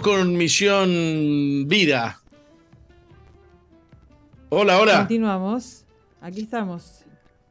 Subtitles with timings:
[0.00, 2.20] Con Misión Vida.
[4.48, 4.98] Hola, hola.
[5.00, 5.84] Continuamos.
[6.20, 7.04] Aquí estamos.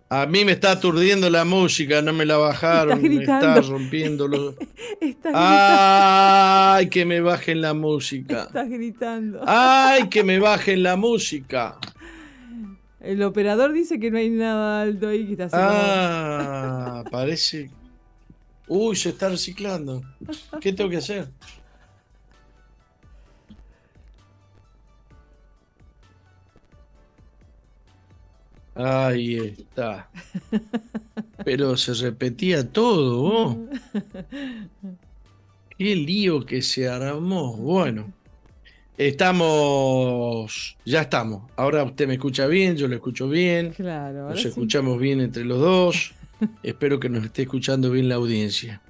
[0.10, 4.56] A mí me está aturdiendo la música, no me la bajaron, me está rompiendo los.
[5.34, 8.44] ¡Ay, que me bajen la música!
[8.48, 9.42] Estás gritando.
[9.46, 11.78] ¡Ay, que me bajen la música!
[13.00, 17.72] El operador dice que no hay nada alto ahí que está Ah, parece.
[18.68, 20.04] Uy, se está reciclando.
[20.60, 21.30] ¿Qué tengo que hacer?
[28.76, 30.10] Ahí está.
[31.44, 33.58] Pero se repetía todo,
[35.78, 37.58] Qué lío que se armó.
[37.58, 38.14] Bueno,
[38.98, 41.50] estamos, ya estamos.
[41.56, 43.72] Ahora usted me escucha bien, yo lo escucho bien.
[43.72, 44.30] Claro.
[44.30, 46.14] Nos escuchamos bien entre los dos.
[46.62, 48.82] Espero que nos esté escuchando bien la audiencia.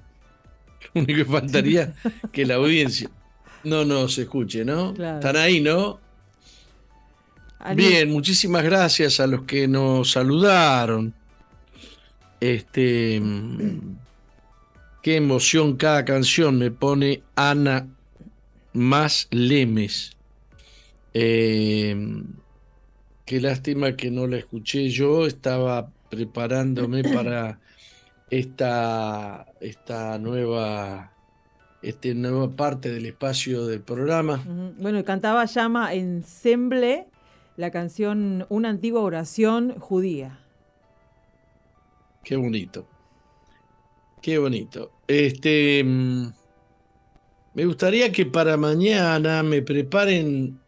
[0.92, 1.94] Lo único que faltaría
[2.30, 3.10] que la audiencia
[3.64, 4.90] no nos escuche, ¿no?
[4.90, 5.98] Están ahí, ¿no?
[7.76, 11.14] Bien, muchísimas gracias a los que nos saludaron.
[12.40, 13.22] Este,
[15.00, 17.86] qué emoción cada canción me pone Ana
[18.72, 20.16] más Lemes.
[21.14, 21.94] Eh,
[23.24, 27.60] qué lástima que no la escuché yo, estaba preparándome para
[28.28, 31.12] esta, esta nueva,
[31.80, 34.42] este nueva parte del espacio del programa.
[34.78, 37.11] Bueno, cantaba Llama Ensemble
[37.56, 40.38] la canción Una antigua oración judía.
[42.24, 42.86] Qué bonito.
[44.20, 44.92] Qué bonito.
[45.08, 46.32] Este mm,
[47.54, 50.58] me gustaría que para mañana me preparen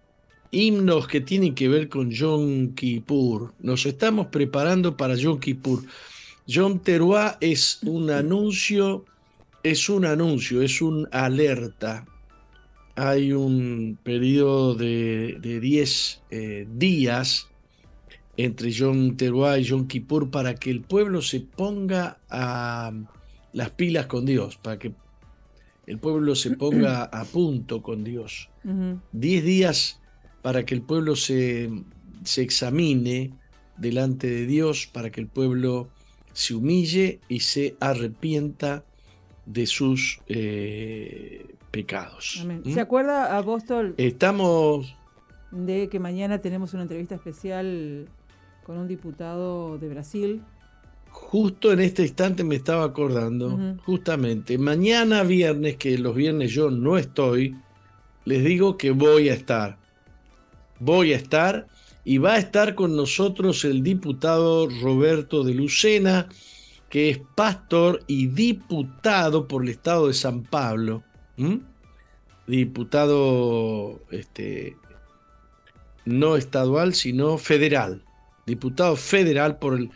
[0.51, 3.55] himnos que tienen que ver con Yom Kippur.
[3.61, 5.83] Nos estamos preparando para Yom Kippur.
[6.47, 9.05] Yom Teruah es un anuncio,
[9.63, 12.05] es un anuncio, es un alerta
[12.97, 17.49] hay un periodo de 10 eh, días
[18.37, 22.93] entre Yom Teruah y Yom Kippur para que el pueblo se ponga a
[23.53, 24.93] las pilas con Dios, para que
[25.87, 28.49] el pueblo se ponga a punto con Dios.
[29.13, 30.01] 10 días
[30.43, 31.71] para que el pueblo se,
[32.25, 33.33] se, examine
[33.77, 35.89] delante de Dios, para que el pueblo
[36.33, 38.85] se humille y se arrepienta
[39.47, 42.45] de sus eh, pecados.
[42.47, 42.73] ¿Mm?
[42.73, 43.95] ¿Se acuerda, apóstol?
[43.97, 44.97] Estamos...
[45.51, 48.09] De que mañana tenemos una entrevista especial
[48.65, 50.43] con un diputado de Brasil.
[51.11, 56.99] Justo en este instante me estaba acordando, justamente, mañana viernes, que los viernes yo no
[56.99, 57.57] estoy,
[58.25, 59.79] les digo que voy a estar.
[60.81, 61.69] Voy a estar
[62.05, 66.29] y va a estar con nosotros el diputado Roberto de Lucena,
[66.91, 71.05] que es pastor y diputado por el estado de San Pablo.
[71.37, 71.57] ¿Mm?
[72.47, 74.77] Diputado este,
[76.05, 78.03] no estadual, sino federal.
[78.47, 79.91] Diputado federal por el,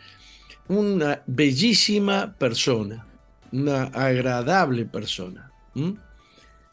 [0.67, 3.05] una bellísima persona,
[3.51, 5.51] una agradable persona.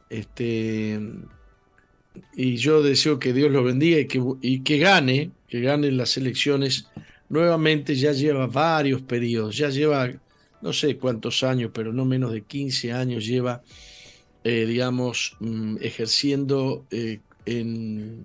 [0.09, 1.01] Este,
[2.35, 6.17] y yo deseo que Dios lo bendiga y que, y que gane, que gane las
[6.17, 6.89] elecciones.
[7.29, 10.11] Nuevamente ya lleva varios periodos, ya lleva
[10.63, 13.63] no sé cuántos años, pero no menos de 15 años lleva,
[14.49, 18.25] eh, digamos, mm, ejerciendo eh, en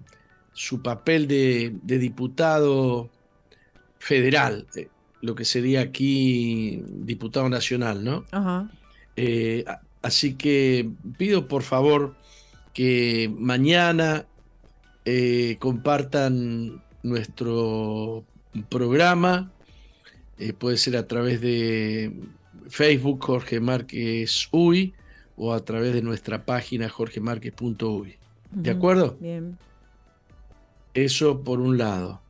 [0.53, 3.09] su papel de, diputado
[3.97, 4.88] federal, eh,
[5.21, 8.25] lo que sería aquí diputado nacional, ¿no?
[10.03, 12.15] así que pido por favor
[12.73, 14.25] que mañana
[15.59, 18.25] compartan nuestro
[18.69, 19.51] programa
[20.38, 22.13] eh, puede ser a través de
[22.68, 24.94] Facebook Jorge Márquez Uy
[25.44, 28.16] o a través de nuestra página jorgemarquez.uy.
[28.52, 29.18] ¿De acuerdo?
[29.20, 29.58] Bien.
[30.94, 32.22] Eso por un lado.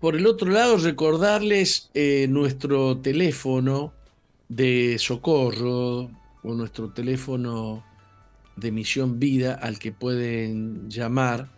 [0.00, 3.92] Por el otro lado, recordarles eh, nuestro teléfono
[4.48, 6.10] de socorro
[6.42, 7.84] o nuestro teléfono
[8.56, 11.50] de misión vida al que pueden llamar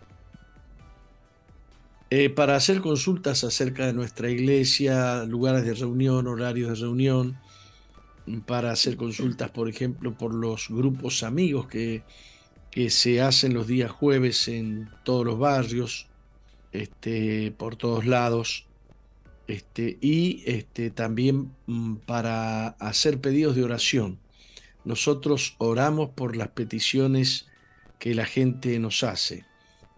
[2.11, 7.39] eh, para hacer consultas acerca de nuestra iglesia, lugares de reunión, horarios de reunión,
[8.47, 12.03] para hacer consultas, por ejemplo, por los grupos amigos que,
[12.71, 16.09] que se hacen los días jueves en todos los barrios,
[16.73, 18.67] este, por todos lados,
[19.47, 24.19] este, y este, también mm, para hacer pedidos de oración.
[24.85, 27.47] Nosotros oramos por las peticiones
[27.99, 29.45] que la gente nos hace.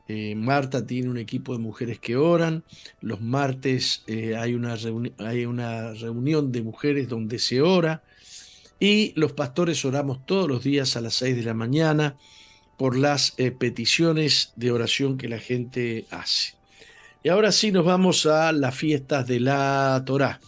[0.09, 2.65] Eh, Marta tiene un equipo de mujeres que oran.
[3.03, 4.77] Los martes eh, hay, una
[5.19, 8.03] hay una reunión de mujeres donde se ora.
[8.81, 12.17] Y los pastores oramos todos los días a las 6 de la mañana
[12.77, 16.55] por las eh, peticiones de oración que la gente hace.
[17.25, 20.41] Y ahora sí nos vamos a las fiestas de la Torá.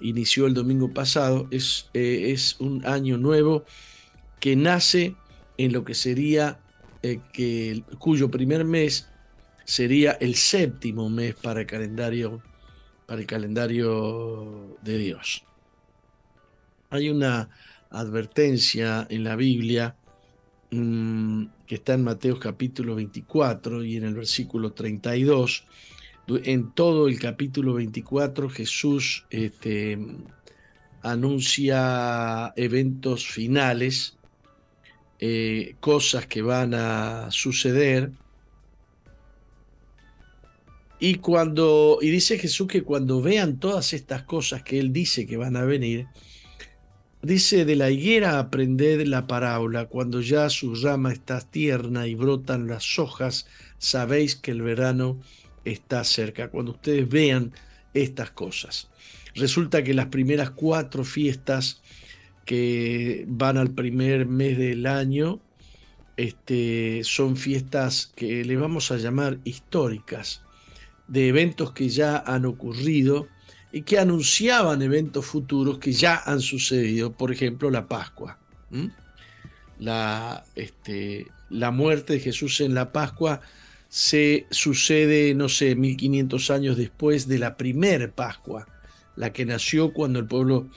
[0.09, 3.65] inició el domingo pasado, es, eh, es un año nuevo
[4.41, 5.17] que nace
[5.59, 6.61] en lo que sería,
[7.03, 9.09] eh, que, cuyo primer mes
[9.65, 12.43] sería el séptimo mes para el calendario,
[13.07, 15.45] para el calendario de Dios.
[16.91, 17.49] Hay una
[17.91, 19.97] advertencia en la Biblia
[20.75, 25.65] Mm, que está en Mateo capítulo 24 y en el versículo 32.
[26.27, 29.99] En todo el capítulo 24 Jesús este,
[31.03, 34.17] anuncia eventos finales,
[35.19, 38.11] eh, cosas que van a suceder.
[40.99, 45.37] Y cuando y dice Jesús que cuando vean todas estas cosas que él dice que
[45.37, 46.07] van a venir,
[47.25, 52.67] Dice, de la higuera aprended la parábola, cuando ya su rama está tierna y brotan
[52.67, 53.47] las hojas,
[53.79, 55.19] sabéis que el verano
[55.65, 56.49] está cerca.
[56.49, 57.53] Cuando ustedes vean
[57.95, 58.89] estas cosas.
[59.35, 61.81] Resulta que las primeras cuatro fiestas
[62.45, 65.41] que van al primer mes del año
[66.17, 70.43] este, son fiestas que le vamos a llamar históricas,
[71.09, 73.29] de eventos que ya han ocurrido
[73.73, 78.39] y que anunciaban eventos futuros que ya han sucedido, por ejemplo la Pascua.
[79.79, 83.41] La, este, la muerte de Jesús en la Pascua
[83.95, 88.67] se sucede, no sé, 1500 años después de la primera Pascua,
[89.15, 90.69] la que nació cuando el pueblo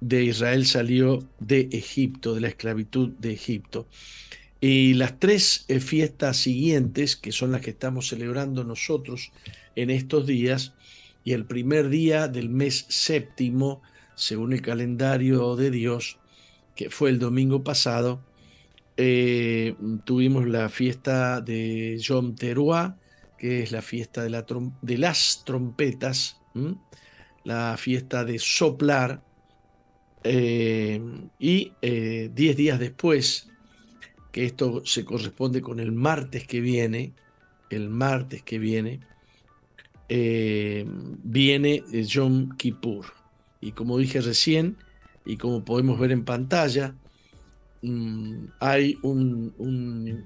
[0.00, 3.88] de Israel salió de Egipto, de la esclavitud de Egipto.
[4.60, 9.32] Y las tres eh, fiestas siguientes, que son las que estamos celebrando nosotros
[9.74, 10.74] en estos días,
[11.24, 13.80] y el primer día del mes séptimo,
[14.14, 16.18] según el calendario de Dios,
[16.76, 18.20] que fue el domingo pasado,
[19.04, 22.96] eh, tuvimos la fiesta de Yom Teruah,
[23.36, 24.30] que es la fiesta de,
[24.96, 26.40] las trompetas,
[27.42, 29.20] la fiesta de soplar,
[30.22, 31.00] eh,
[31.40, 33.50] y eh, diez días después,
[34.30, 37.12] que esto se corresponde con el martes que viene,
[37.70, 39.00] el martes que viene,
[40.08, 43.06] viene Yom Kippur.
[43.60, 44.76] Y como dije recién,
[45.24, 46.94] y como podemos ver en pantalla,
[47.82, 50.24] mm, hay un,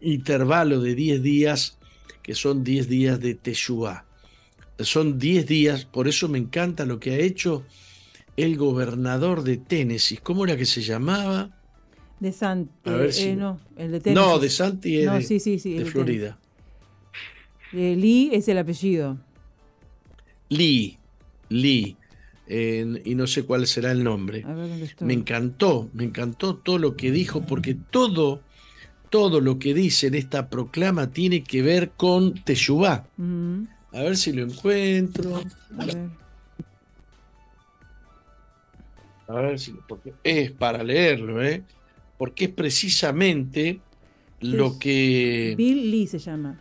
[0.00, 1.78] intervalo de 10 días
[2.22, 4.04] que son 10 días de Teshuvah.
[4.80, 7.64] Son 10 días, por eso me encanta lo que ha hecho
[8.36, 10.18] el gobernador de Tennessee.
[10.18, 11.50] ¿Cómo era que se llamaba?
[12.20, 12.70] De Santi.
[12.84, 14.26] Eh, no, el de Tennessee.
[14.26, 16.38] No, de Santi es de, Florida.
[17.72, 19.18] Eh, Lee es el apellido.
[20.48, 20.98] Lee,
[21.48, 21.97] Lee
[22.48, 24.44] y no sé cuál será el nombre.
[25.00, 28.40] Me encantó, me encantó todo lo que dijo, porque todo,
[29.10, 33.06] todo lo que dice en esta proclama tiene que ver con Teshuvah.
[33.92, 35.42] A ver si lo encuentro.
[39.28, 41.62] A ver, si porque es para leerlo, ¿eh?
[42.16, 43.80] Porque es precisamente
[44.40, 45.54] lo que.
[45.56, 46.58] Bill Lee se llama.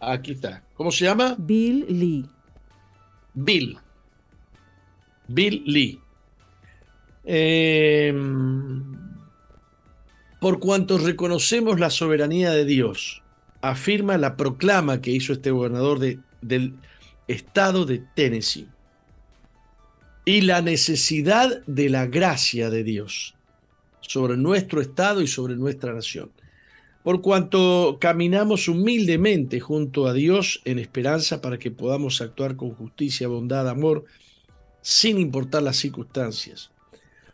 [0.00, 0.64] Aquí está.
[0.74, 1.36] ¿Cómo se llama?
[1.38, 2.26] Bill Lee.
[3.32, 3.78] Bill.
[5.28, 6.00] Bill Lee.
[7.24, 8.82] Em,
[10.40, 13.22] por cuanto reconocemos la soberanía de Dios,
[13.62, 15.98] afirma la proclama que hizo este gobernador
[16.42, 16.74] del
[17.28, 18.68] estado de Tennessee
[20.26, 23.34] y la necesidad de la gracia de Dios
[24.00, 26.30] sobre nuestro estado y sobre nuestra nación.
[27.02, 33.28] Por cuanto caminamos humildemente junto a Dios en esperanza para que podamos actuar con justicia,
[33.28, 34.04] bondad, amor
[34.86, 36.70] sin importar las circunstancias,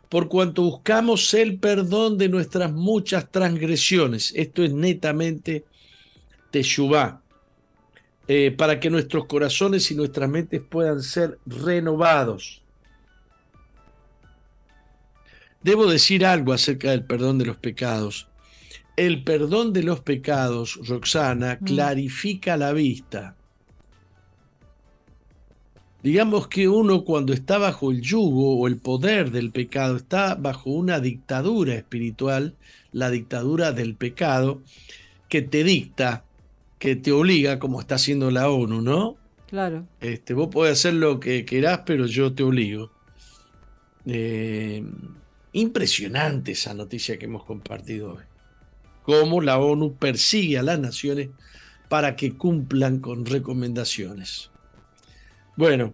[0.07, 4.31] por cuanto buscamos el perdón de nuestras muchas transgresiones.
[4.37, 5.65] Esto es netamente
[6.49, 7.21] Teshuvah,
[8.29, 12.61] eh, para que nuestros corazones y nuestras mentes puedan ser renovados.
[15.61, 18.29] Debo decir algo acerca del perdón de los pecados.
[18.95, 21.65] El perdón de los pecados, Roxana, mm.
[21.65, 23.35] clarifica la vista
[26.03, 30.71] Digamos que uno cuando está bajo el yugo o el poder del pecado, está bajo
[30.71, 32.55] una dictadura espiritual,
[32.91, 34.61] la dictadura del pecado,
[35.29, 36.25] que te dicta,
[36.79, 39.15] que te obliga, como está haciendo la ONU, ¿no?
[39.47, 39.85] Claro.
[39.99, 42.91] Este, vos podés hacer lo que querás, pero yo te obligo.
[44.05, 44.83] Eh,
[45.53, 48.23] impresionante esa noticia que hemos compartido hoy.
[49.03, 51.29] Cómo la ONU persigue a las naciones
[51.89, 54.50] para que cumplan con recomendaciones.
[55.55, 55.93] Bueno,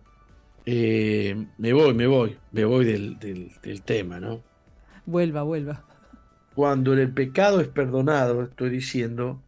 [0.65, 4.43] eh, me voy, me voy, me voy del, del, tema, ¿no?
[5.05, 5.83] Vuelva, vuelva.
[6.55, 9.41] Cuando el pecado es perdonado, estoy diciendo,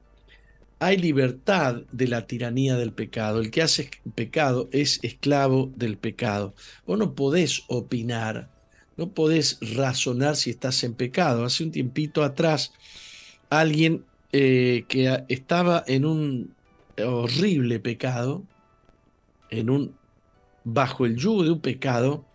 [0.79, 3.41] hay libertad de la tiranía del pecado.
[3.41, 6.55] El que hace pecado es esclavo del pecado.
[6.87, 8.49] Vos no podés opinar,
[8.97, 11.45] no podés razonar si estás en pecado.
[11.45, 12.73] Hace un tiempito atrás,
[13.49, 16.55] alguien eh, que estaba en un
[16.97, 18.43] horrible pecado,
[19.49, 19.98] en un
[20.63, 22.25] bajo el yugo de un pecado,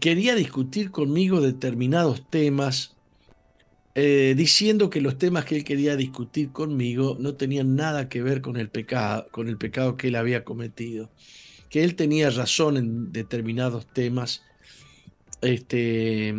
[0.00, 2.96] quería discutir conmigo determinados temas,
[3.94, 8.40] eh, diciendo que los temas que él quería discutir conmigo no tenían nada que ver
[8.42, 11.10] con el pecado, con el pecado que él había cometido,
[11.70, 14.42] que él tenía razón en determinados temas,
[15.40, 16.34] este,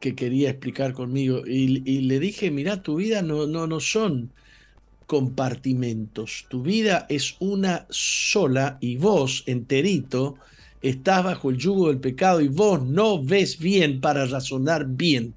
[0.00, 1.42] que quería explicar conmigo.
[1.46, 4.32] Y, y le dije, mira, tu vida no, no, no son
[5.08, 6.44] compartimentos.
[6.50, 10.36] Tu vida es una sola y vos, enterito,
[10.82, 15.32] estás bajo el yugo del pecado y vos no ves bien para razonar bien.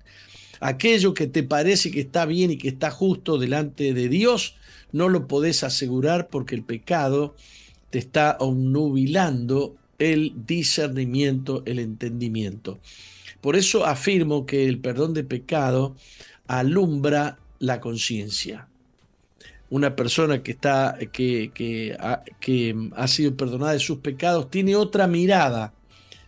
[0.59, 4.55] Aquello que te parece que está bien y que está justo delante de Dios,
[4.91, 7.33] no lo podés asegurar porque el pecado
[7.91, 12.77] te está obnubilando el discernimiento, el entendimiento.
[13.39, 15.95] Por eso afirmo que el perdón de pecado
[16.45, 18.67] alumbra la conciencia
[19.71, 25.73] una persona que, está, que, que, ha, sido perdonada de sus pecados tiene otra mirada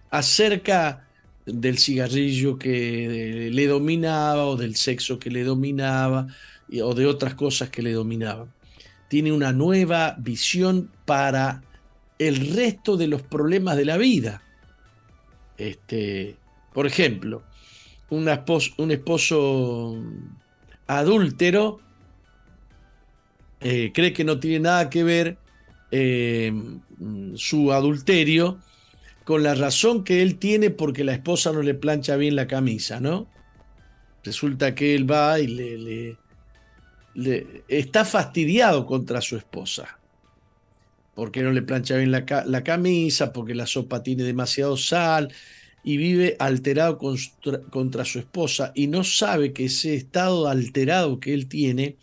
[0.09, 1.09] acerca
[1.45, 6.27] del cigarrillo que le dominaba o del sexo que le dominaba
[6.81, 8.47] o de otras cosas que le dominaban.
[9.09, 11.63] Tiene una nueva visión para
[12.17, 14.41] el resto de los problemas de la vida.
[15.57, 16.37] Este,
[16.73, 17.43] por ejemplo,
[18.09, 18.29] un
[18.91, 20.01] esposo
[20.87, 21.82] adúltero
[23.63, 25.37] eh, cree que no tiene nada que ver
[25.91, 26.51] eh,
[27.35, 28.59] su adulterio
[29.23, 32.99] con la razón que él tiene porque la esposa no le plancha bien la camisa,
[32.99, 33.27] ¿no?
[34.23, 36.17] Resulta que él va y le,
[37.67, 39.99] está fastidiado contra su esposa.
[41.15, 42.25] Porque no le plancha bien la,
[42.63, 45.31] camisa, porque la sopa tiene demasiado sal
[45.83, 51.47] y vive alterado contra su esposa y no sabe que ese estado alterado que él
[51.47, 51.97] tiene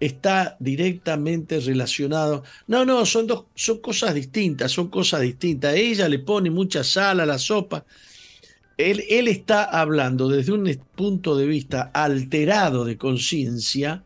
[0.00, 2.42] está directamente relacionado.
[2.66, 5.74] No, no, son dos, son cosas distintas, son cosas distintas.
[5.74, 7.84] Ella le pone mucha sal a la sopa.
[8.76, 14.02] Él, él está hablando desde un punto de vista alterado de conciencia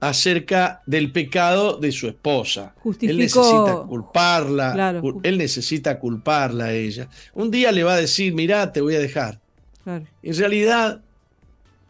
[0.00, 2.74] acerca del pecado de su esposa.
[3.00, 7.08] Él necesita culparla, él necesita culparla a ella.
[7.34, 9.40] Un día le va a decir, mira, te voy a dejar.
[9.86, 11.00] En realidad,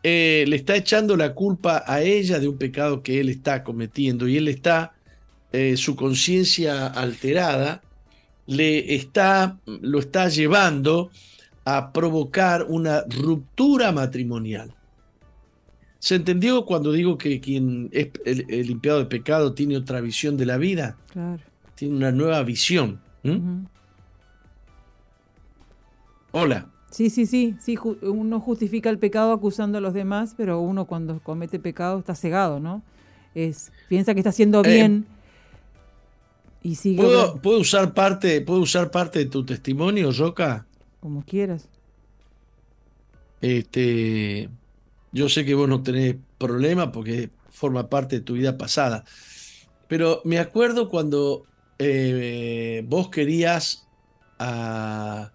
[0.02, 4.28] eh, le está echando la culpa a ella de un pecado que él está cometiendo
[4.28, 4.95] y él está,
[5.52, 7.83] eh, su conciencia alterada,
[8.47, 11.11] le está, lo está llevando
[11.64, 14.73] a provocar una ruptura matrimonial.
[15.99, 20.47] ¿Se entendió cuando digo que quien es el, limpiado de pecado tiene otra visión de
[20.47, 20.97] la vida?
[21.12, 21.43] Claro.
[21.75, 23.00] Tiene una nueva visión.
[26.31, 26.69] Hola.
[26.90, 31.21] Sí, sí, sí, sí, uno justifica el pecado acusando a los demás, pero uno cuando
[31.21, 32.83] comete pecado está cegado, ¿no?
[33.35, 35.07] Es, piensa que está haciendo eh, bien
[36.62, 37.02] y sigue...
[37.02, 40.66] ¿puedo, usar parte, ¿Puedo usar parte de tu testimonio, Roca?
[41.00, 41.68] Como quieras.
[43.40, 44.49] Este,
[45.12, 49.04] yo sé que vos no tenés problema porque forma parte de tu vida pasada,
[49.88, 51.45] pero me acuerdo cuando
[51.78, 53.87] eh, vos querías
[54.38, 55.33] a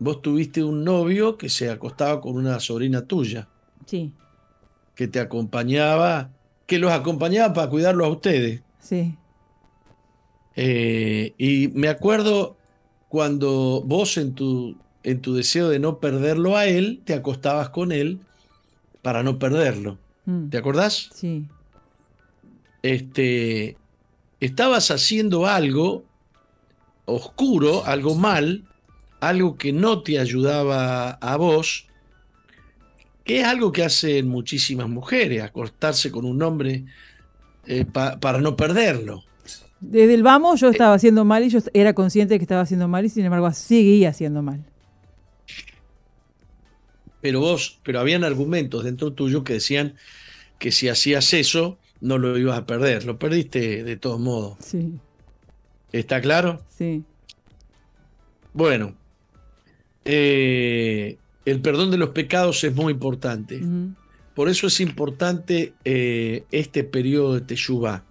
[0.00, 3.46] vos tuviste un novio que se acostaba con una sobrina tuya.
[3.86, 4.12] Sí.
[4.96, 6.30] Que te acompañaba,
[6.66, 8.62] que los acompañaba para cuidarlo a ustedes.
[8.80, 9.14] Sí.
[10.56, 12.56] Eh, y me acuerdo
[13.08, 17.92] cuando vos en tu, en tu deseo de no perderlo a él, te acostabas con
[17.92, 18.20] él
[19.02, 19.98] para no perderlo.
[20.24, 20.48] Mm.
[20.48, 21.10] ¿Te acordás?
[21.12, 21.46] Sí.
[22.82, 23.76] Este,
[24.40, 26.04] estabas haciendo algo
[27.04, 28.64] oscuro, algo mal,
[29.20, 31.86] algo que no te ayudaba a vos,
[33.24, 36.84] que es algo que hacen muchísimas mujeres, acostarse con un hombre
[37.66, 39.22] eh, para no perderlo.
[39.80, 42.62] Desde el vamos yo eh, estaba haciendo mal y yo era consciente de que estaba
[42.62, 44.64] haciendo mal y sin embargo seguía haciendo mal.
[47.20, 49.94] Pero vos, pero habían argumentos dentro tuyo que decían
[50.58, 54.56] que si hacías eso no lo ibas a perder, lo perdiste de todos modos.
[54.60, 54.94] Sí.
[55.92, 56.62] ¿Está claro?
[56.68, 57.04] Sí.
[58.52, 58.94] Bueno,
[60.04, 63.60] eh, el perdón de los pecados es muy importante.
[64.34, 68.04] Por eso es importante eh, este periodo de Teshuvah,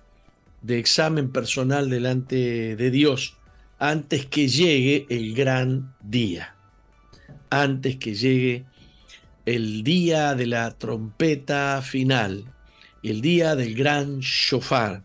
[0.62, 3.38] de examen personal delante de Dios,
[3.80, 6.56] antes que llegue el gran día.
[7.50, 8.66] Antes que llegue
[9.46, 12.44] el día de la trompeta final,
[13.02, 15.02] el día del gran shofar,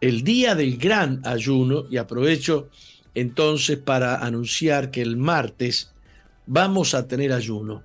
[0.00, 2.68] el día del gran ayuno, y aprovecho
[3.14, 5.91] entonces para anunciar que el martes
[6.46, 7.82] vamos a tener ayuno.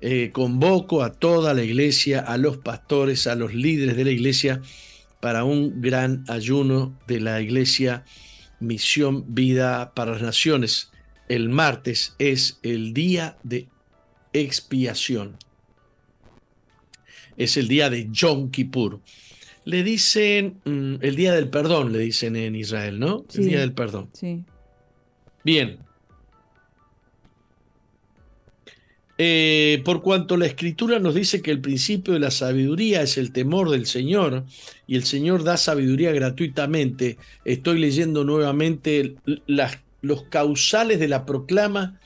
[0.00, 4.62] Eh, convoco a toda la iglesia, a los pastores, a los líderes de la iglesia,
[5.20, 8.04] para un gran ayuno de la iglesia
[8.60, 10.92] Misión Vida para las Naciones.
[11.28, 13.68] El martes es el día de
[14.32, 15.36] expiación.
[17.36, 19.00] Es el día de Yom Kippur.
[19.64, 23.24] Le dicen mm, el día del perdón, le dicen en Israel, ¿no?
[23.34, 24.08] el día del perdón.
[24.12, 24.44] Sí.
[25.44, 25.78] Bien,
[29.20, 33.32] Eh, por cuanto la escritura nos dice que el principio de la sabiduría es el
[33.32, 34.44] temor del Señor
[34.86, 39.16] y el Señor da sabiduría gratuitamente, estoy leyendo nuevamente
[40.02, 41.98] los causales de la proclama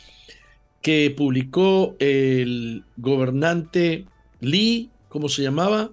[0.80, 4.06] que publicó el gobernante
[4.40, 5.90] Lee, ¿cómo se llamaba?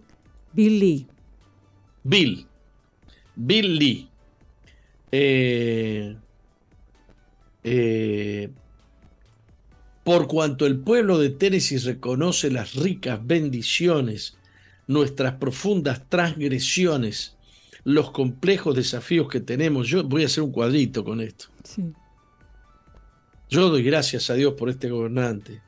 [0.53, 1.07] Bill Lee.
[2.03, 2.47] Bill.
[3.35, 4.09] Bill Lee.
[5.11, 6.15] eh,
[7.65, 8.49] eh
[10.03, 14.37] por cuanto el pueblo de Tennessee reconoce las ricas bendiciones,
[14.87, 17.35] nuestras profundas transgresiones,
[17.83, 19.87] los complejos desafíos que tenemos.
[19.87, 21.47] Yo voy a hacer un cuadrito con esto.
[23.49, 25.61] Yo doy gracias a Dios por este gobernante.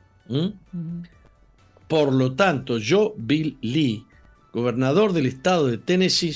[1.88, 4.06] Por lo tanto, yo, Bill Lee,
[4.52, 6.34] gobernador del estado de Tennessee,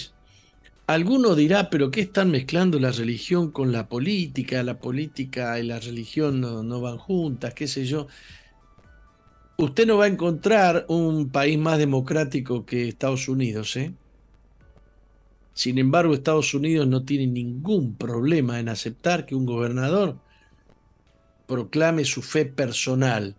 [0.86, 4.62] Alguno dirá, pero ¿qué están mezclando la religión con la política?
[4.62, 8.06] La política y la religión no, van juntas, qué sé yo.
[9.56, 13.94] Usted no va a encontrar un país más democrático que Estados Unidos, ¿eh?
[15.54, 20.18] Sin embargo, Estados Unidos no tiene ningún problema en aceptar que un gobernador
[21.48, 23.34] proclame su fe personal.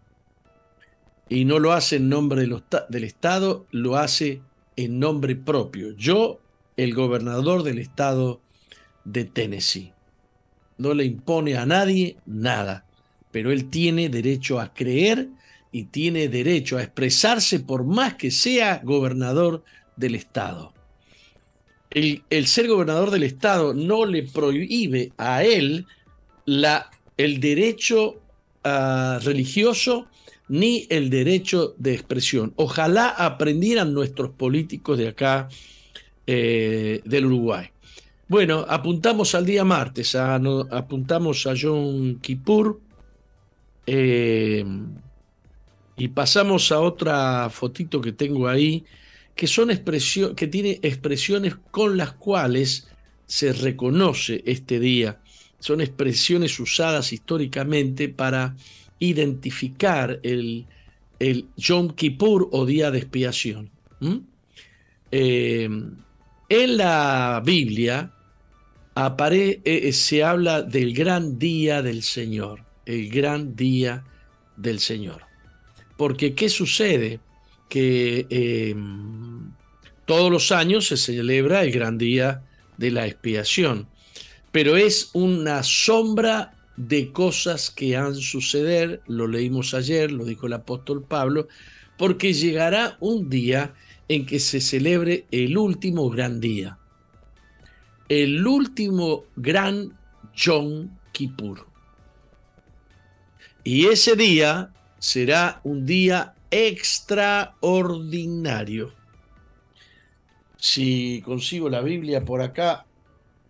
[1.29, 4.41] Y no lo hace en nombre del Estado, lo hace
[4.75, 5.91] en nombre propio.
[5.91, 6.39] Yo,
[6.77, 8.41] el gobernador del Estado
[9.03, 9.93] de Tennessee.
[10.77, 12.85] No le impone a nadie nada,
[13.31, 15.27] pero él tiene derecho a creer
[15.71, 19.63] y tiene derecho a expresarse por más que sea gobernador
[19.95, 20.73] del Estado
[21.91, 25.85] el, ser gobernador del estado no le prohíbe a él
[26.45, 28.21] la, el derecho
[28.63, 30.07] ah, religioso
[30.49, 32.53] ni el derecho de expresión.
[32.55, 35.49] Ojalá aprendieran nuestros políticos de acá,
[36.27, 37.69] eh, del Uruguay.
[38.27, 42.81] Bueno, apuntamos al día martes, apuntamos a John Kippur
[43.85, 44.65] eh,
[45.95, 48.83] y pasamos a otra fotito que tengo ahí
[49.33, 52.89] que, son expresión, que tiene expresiones con las cuales
[53.25, 55.21] se reconoce este día.
[55.59, 58.57] Son expresiones usadas históricamente para
[58.99, 60.65] identificar el,
[61.19, 61.45] el
[61.95, 63.69] Kippur o día de expiación.
[66.49, 68.11] En la Biblia
[68.95, 74.03] eh, eh, se habla del gran día del Señor, el gran día
[74.55, 75.23] del Señor.
[75.97, 77.19] Porque ¿qué sucede?
[77.69, 79.51] que em,
[80.05, 82.43] todos los años se celebra el gran día
[82.77, 83.87] de la expiación,
[84.51, 90.53] pero es una sombra de cosas que han suceder, lo leímos ayer, lo dijo el
[90.53, 91.47] apóstol Pablo,
[91.97, 93.73] porque llegará un día
[94.09, 96.77] en que se celebre el último gran día,
[98.09, 99.97] el último gran
[100.35, 101.67] Yom Kippur.
[103.63, 108.93] Y ese día será un día extraordinario.
[110.57, 112.85] Si consigo la Biblia por acá,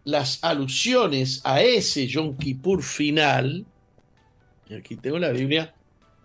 [0.04, 3.68] las alusiones a ese Yom Kippur final,
[4.76, 5.76] aquí tengo la Biblia,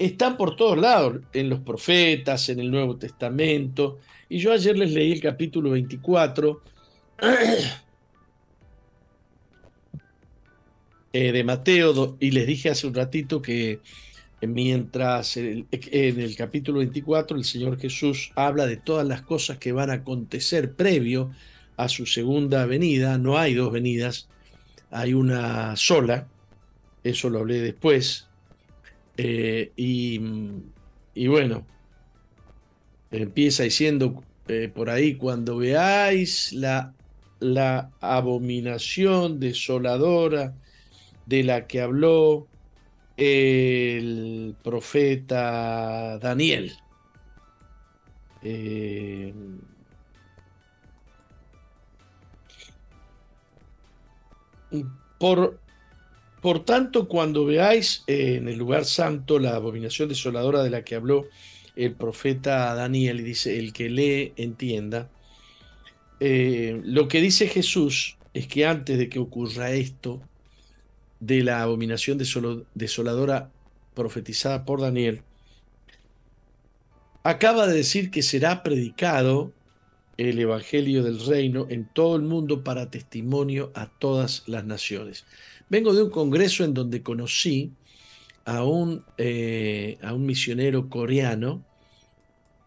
[0.06, 3.98] están por todos lados, en los profetas, en el Nuevo Testamento.
[4.28, 6.60] Y yo ayer les leí el capítulo 24
[11.12, 13.80] eh, de Mateo y les dije hace un ratito que
[14.40, 19.90] mientras en el capítulo 24 el Señor Jesús habla de todas las cosas que van
[19.90, 21.30] a acontecer previo
[21.76, 24.28] a su segunda venida, no hay dos venidas,
[24.90, 26.26] hay una sola,
[27.04, 28.28] eso lo hablé después,
[29.16, 31.66] eh, y, bueno,
[33.10, 36.94] empieza diciendo eh, por ahí, cuando veáis la,
[37.40, 40.54] la abominación desoladora
[41.26, 42.46] de la que habló
[43.16, 46.72] el profeta Daniel.
[48.42, 49.32] Eh,
[55.18, 55.61] por,
[56.42, 61.28] por tanto, cuando veáis en el lugar santo la abominación desoladora de la que habló
[61.76, 65.08] el profeta Daniel, y dice, el que lee, entienda,
[66.18, 70.20] eh, lo que dice Jesús es que antes de que ocurra esto,
[71.20, 72.18] de la abominación
[72.74, 73.52] desoladora
[73.94, 75.22] profetizada por Daniel,
[77.22, 79.52] acaba de decir que será predicado
[80.16, 85.24] el Evangelio del Reino en todo el mundo para testimonio a todas las naciones.
[85.72, 87.72] Vengo de un congreso en donde conocí
[88.44, 91.64] a un, eh, a un misionero coreano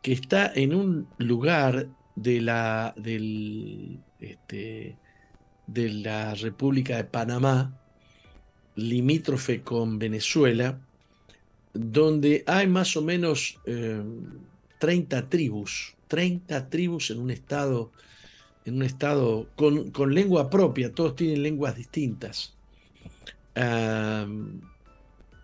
[0.01, 2.95] que está en un lugar de la,
[4.19, 4.97] este,
[5.67, 7.79] de la República de Panamá,
[8.73, 10.79] limítrofe con Venezuela,
[11.75, 13.59] donde hay más o menos
[14.79, 17.91] 30 eh, tribus, 30 tribus en un estado,
[18.65, 22.54] en un estado con, lengua propia, todos tienen lenguas distintas.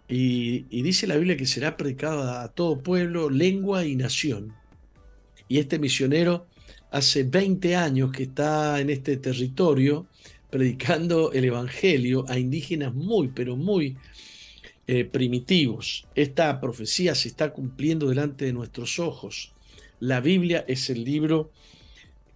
[0.08, 4.54] Y, y, dice la Biblia que será predicado a todo pueblo, lengua y nación.
[5.48, 6.48] Y este misionero
[6.92, 10.08] hace 20 años que está en este territorio
[10.52, 13.98] predicando el Evangelio a indígenas muy, pero muy
[14.86, 16.06] eh, primitivos.
[16.14, 19.54] Esta profecía se está cumpliendo delante de nuestros ojos.
[20.00, 21.52] La Biblia es el libro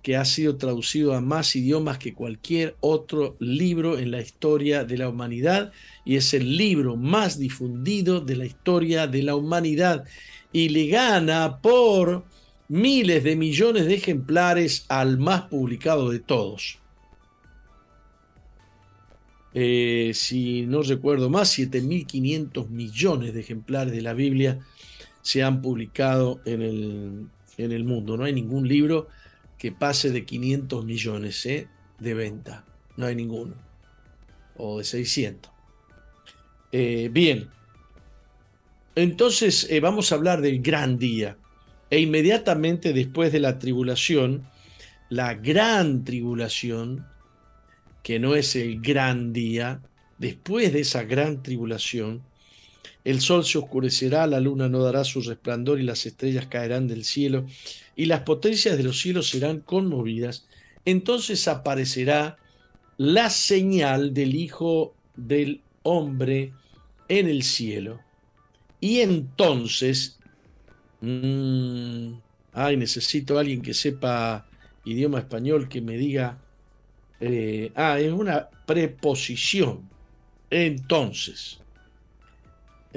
[0.06, 5.00] que ha sido traducido a más idiomas que cualquier otro libro en la historia de
[5.00, 5.72] la humanidad
[6.06, 10.06] y es el libro más difundido de la historia de la humanidad
[10.54, 12.24] y le gana por
[12.68, 16.78] miles de millones de ejemplares al más publicado de todos.
[19.56, 24.60] Eh, si no recuerdo más, 7.500 millones de ejemplares de la Biblia
[25.24, 27.26] se han publicado en el,
[27.58, 28.18] en el mundo.
[28.18, 29.08] No hay ningún libro
[29.66, 31.44] que pase de 500 millones.
[31.48, 31.68] ¿eh?
[31.98, 32.66] de venta,
[32.98, 33.56] no hay ninguno,
[34.58, 35.52] o de 600.
[36.72, 37.50] Eh, bien,
[38.94, 41.40] entonces eh, vamos a hablar del gran día.
[41.90, 44.48] E inmediatamente después de la tribulación,
[45.10, 47.08] la gran tribulación,
[48.04, 49.82] que no es el gran día,
[50.20, 52.22] después de esa gran tribulación,
[53.04, 57.04] el sol se oscurecerá, la luna no dará su resplandor y las estrellas caerán del
[57.04, 57.46] cielo
[57.96, 60.46] y las potencias de los cielos serán conmovidas.
[60.86, 62.38] Entonces aparecerá
[62.98, 66.54] la señal del Hijo del Hombre
[67.08, 68.00] en el cielo.
[68.80, 70.20] Y entonces,
[71.02, 72.14] mm,
[72.54, 74.48] ay, necesito a alguien que sepa
[74.84, 76.40] idioma español que me diga,
[77.20, 79.90] eh, ah, es una preposición.
[80.50, 81.60] Entonces,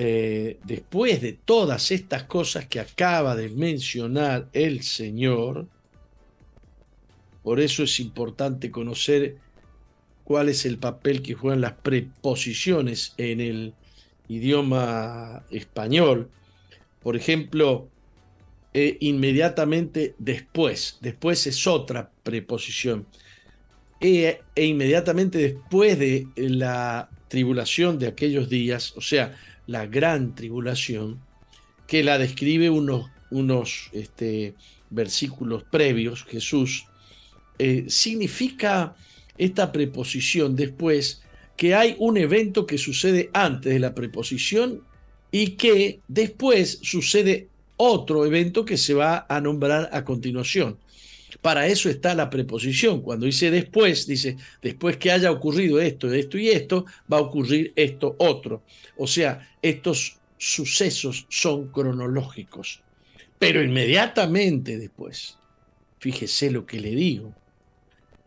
[0.00, 5.66] eh, después de todas estas cosas que acaba de mencionar el Señor,
[7.42, 9.38] por eso es importante conocer
[10.22, 13.74] cuál es el papel que juegan las preposiciones en el
[14.28, 16.30] idioma español.
[17.02, 17.88] Por ejemplo,
[18.74, 23.04] eh, inmediatamente después, después es otra preposición.
[24.00, 29.36] E, e, inmediatamente después de la tribulación de aquellos días, o sea,
[29.68, 31.20] la gran tribulación,
[31.86, 34.54] que la describe unos, unos este,
[34.90, 36.86] versículos previos, Jesús,
[37.58, 38.96] eh, significa
[39.36, 41.22] esta preposición después
[41.56, 44.82] que hay un evento que sucede antes de la preposición
[45.30, 50.78] y que después sucede otro evento que se va a nombrar a continuación.
[51.42, 53.00] Para eso está la preposición.
[53.00, 57.72] Cuando dice después, dice después que haya ocurrido esto, esto y esto, va a ocurrir
[57.76, 58.62] esto otro.
[58.96, 62.82] O sea, estos sucesos son cronológicos.
[63.38, 65.38] Pero inmediatamente después,
[66.00, 67.32] fíjese lo que le digo,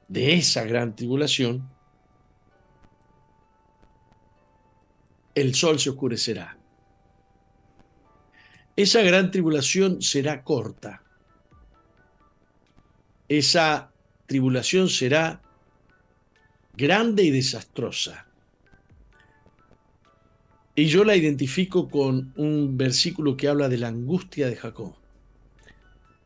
[0.07, 1.69] de esa gran tribulación,
[5.35, 6.57] el sol se oscurecerá.
[8.75, 11.03] Esa gran tribulación será corta.
[13.31, 13.93] Esa
[14.25, 15.41] tribulación será
[16.75, 18.27] grande y desastrosa.
[20.75, 24.95] Y yo la identifico con un versículo que habla de la angustia de Jacob.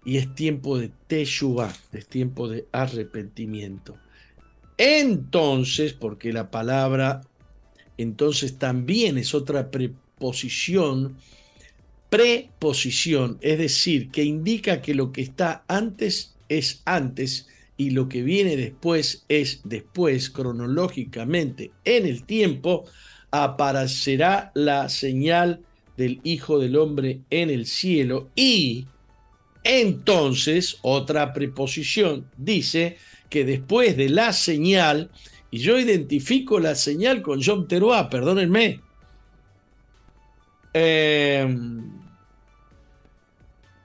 [0.04, 3.96] Y es tiempo de Teshuvah, es tiempo de arrepentimiento.
[4.76, 7.22] Entonces, porque la palabra
[8.00, 11.18] entonces también es otra preposición,
[12.10, 18.22] preposición, es decir, que indica que lo que está antes es antes y lo que
[18.22, 22.86] viene después es después, cronológicamente, en el tiempo,
[23.32, 25.62] aparecerá la señal
[25.98, 28.88] del Hijo del Hombre en el cielo y
[29.66, 32.98] entonces, otra preposición, dice
[33.30, 35.10] que después de la señal,
[35.50, 38.82] y yo identifico la señal con John Teruá, perdónenme.
[40.72, 41.95] Em,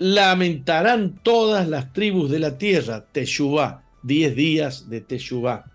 [0.01, 5.67] lamentarán todas las tribus de la tierra, Teshuvá, diez días de Teshuvá,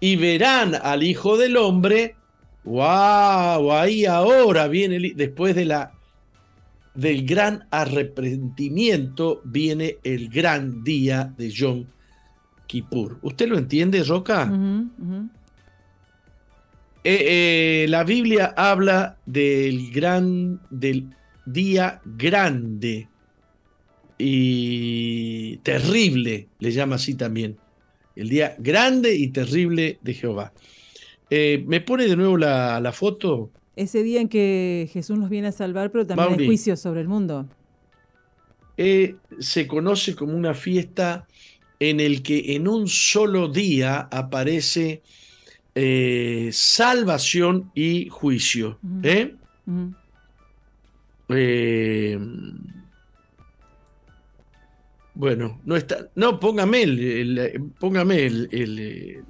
[0.00, 2.14] y verán al Hijo del Hombre,
[2.64, 5.92] wow, ahí ahora viene, después de la,
[6.94, 11.86] del gran arrepentimiento, viene el gran día de John
[12.66, 13.18] Kippur.
[13.22, 14.52] ¿Usted lo entiende, Roca?
[17.02, 21.14] Eh, eh, la Biblia habla del gran, del
[21.46, 23.08] día grande
[24.26, 27.58] y terrible, le llama así también.
[28.16, 30.54] El día grande y terrible de Jehová.
[31.28, 33.50] Eh, ¿Me pone de nuevo la, foto?
[33.76, 37.08] Ese día en que Jesús nos viene a salvar, pero también hay juicio sobre el
[37.08, 37.46] mundo.
[38.76, 41.26] se conoce como una fiesta
[41.78, 45.02] en el que en un solo día aparece
[45.74, 48.78] eh, salvación y juicio.
[49.02, 49.34] ¿eh?
[51.28, 52.18] Eh,
[55.14, 56.08] bueno, no está.
[56.16, 59.24] No, póngame el, póngame el, el,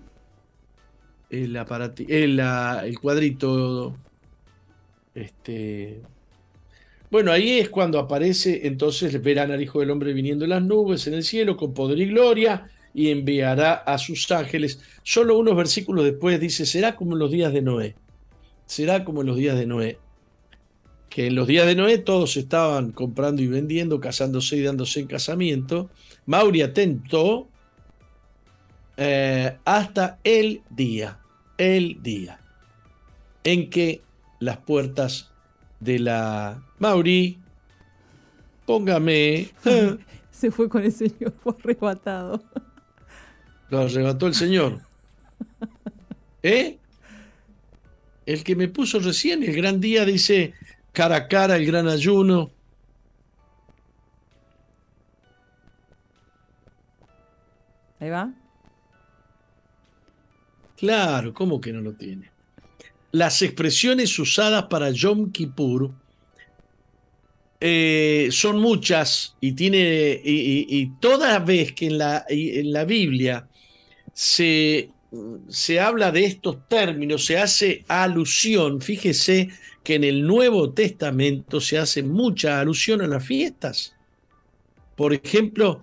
[1.31, 3.97] el, el cuadrito.
[5.15, 6.01] Este.
[7.11, 11.07] Bueno, ahí es cuando aparece, entonces verán al Hijo del Hombre viniendo en las nubes
[11.07, 14.81] en el cielo con poder y gloria y enviará a sus ángeles.
[15.03, 17.95] Solo unos versículos después dice, será como en los días de Noé.
[18.67, 19.99] Será como en los días de Noé.
[21.15, 25.07] Que en los días de Noé todos estaban comprando y vendiendo, casándose y dándose en
[25.07, 25.89] casamiento.
[26.27, 27.47] Mauri atentó
[28.97, 31.21] eh, hasta el día,
[31.57, 32.41] el día
[33.45, 34.03] en que
[34.41, 35.31] las puertas
[35.79, 37.39] de la Mauri,
[38.67, 39.51] póngame.
[40.33, 42.43] Se fue con el señor, fue arrebatado.
[43.71, 44.81] Lo arrebató el Señor.
[46.43, 46.77] ¿Eh?
[48.27, 50.55] El que me puso recién, el gran día, dice
[50.95, 52.53] cara a cara, el gran ayuno.
[58.01, 58.33] Ahí va.
[60.77, 62.31] Claro, ¿cómo que no lo tiene?
[63.11, 65.93] Las expresiones usadas para Yom Kippur
[67.61, 73.49] eh, son muchas y tiene y, toda vez que en la, en la Biblia
[74.13, 74.91] se,
[75.49, 79.49] se habla de estos términos, se hace alusión, fíjese
[79.85, 83.95] que en el Nuevo Testamento se hace mucha alusión a las fiestas.
[84.97, 85.83] Por ejemplo,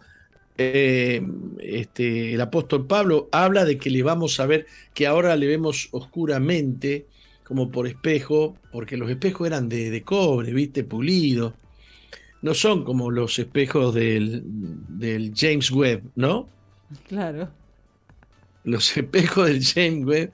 [0.58, 1.22] eh,
[1.60, 5.88] este, el apóstol Pablo habla de que le vamos a ver, que ahora le vemos
[5.92, 7.06] oscuramente,
[7.44, 11.54] como por espejo, porque los espejos eran de, de cobre, viste, pulido.
[12.42, 16.50] No son como los espejos del, del James Webb, ¿no?
[17.08, 17.50] Claro.
[18.64, 20.32] Los espejos del James Webb.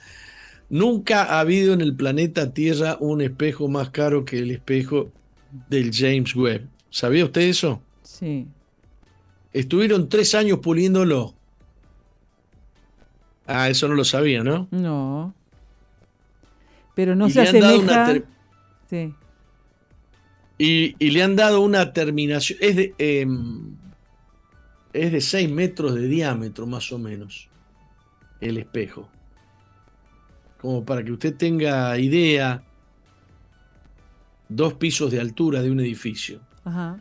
[0.70, 5.10] Nunca ha habido en el planeta Tierra un espejo más caro que el espejo
[5.70, 6.68] del James Webb.
[6.90, 7.82] ¿Sabía usted eso?
[8.04, 8.48] Sí.
[9.54, 11.34] Estuvieron tres años puliéndolo.
[13.46, 14.68] Ah, eso no lo sabía, ¿no?
[14.72, 15.34] No.
[16.96, 18.16] Pero no se asemeja.
[18.90, 19.14] Sí.
[20.58, 22.60] Y, le han dado una terminación.
[22.62, 23.76] Es de, em,
[24.92, 27.48] es de 6 metros de diámetro, más o menos,
[28.42, 29.10] el espejo.
[30.60, 32.64] Como para que usted tenga idea,
[34.50, 36.40] dos pisos de altura de un edificio.
[36.64, 37.00] Ajá.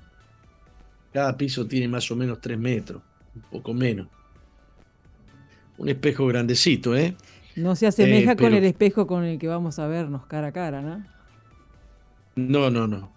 [1.12, 3.02] Cada piso tiene más o menos 3 metros,
[3.34, 4.08] un poco menos.
[5.78, 7.16] Un espejo grandecito, ¿eh?
[7.54, 10.52] No se asemeja eh, con el espejo con el que vamos a vernos cara a
[10.52, 11.04] cara, ¿no?
[12.36, 13.12] No, no, no.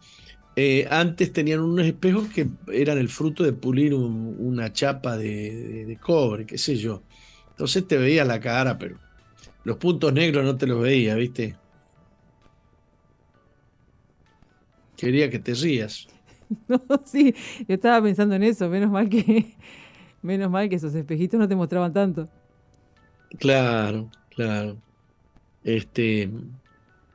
[0.56, 6.46] Eh, antes tenían unos espejos que eran el fruto de pulir una chapa de, cobre,
[6.46, 7.04] qué sé yo.
[7.52, 8.98] Entonces te veía la cara, pero
[9.64, 11.56] los puntos negros no te los veía, ¿viste?
[14.98, 16.08] Quería que te rías.
[16.68, 17.36] No, sí,
[17.68, 19.56] yo estaba pensando en eso, menos mal que
[20.24, 22.28] menos mal que esos espejitos no te mostraban tanto.
[23.38, 24.76] Claro, claro.
[25.64, 26.28] Este,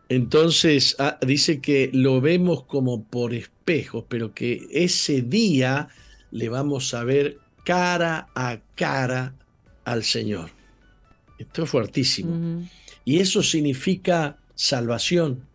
[0.09, 5.88] entonces ah, dice que lo vemos como por espejos, pero que ese día
[6.30, 9.35] le vamos a ver cara a cara
[9.85, 10.50] al Señor.
[11.38, 12.66] Esto es fuertísimo.
[13.05, 15.47] Y eso significa salvación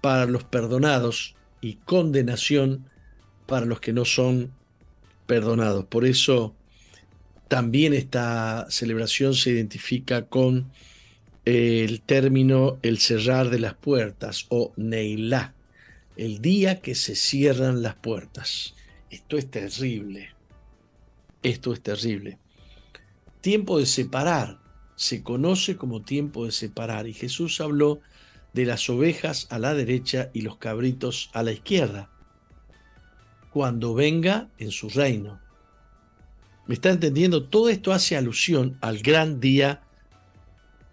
[0.00, 2.90] para los perdonados y condenación
[3.46, 4.52] para los que no son
[5.26, 5.84] perdonados.
[5.84, 6.54] Por eso
[7.48, 10.72] también esta celebración se identifica con
[11.44, 15.54] eh, el término el cerrar de las puertas o Neilá,
[16.16, 18.74] el día que se cierran las puertas.
[19.10, 20.30] Esto es terrible.
[21.42, 22.38] Esto es terrible.
[23.40, 24.61] Tiempo de separar
[25.02, 27.98] se conoce como tiempo de separar y Jesús habló
[28.52, 32.08] de las ovejas a la derecha y los cabritos a la izquierda,
[33.50, 35.40] cuando venga en su reino.
[36.68, 37.48] ¿Me está entendiendo?
[37.48, 39.82] Todo esto hace alusión al gran día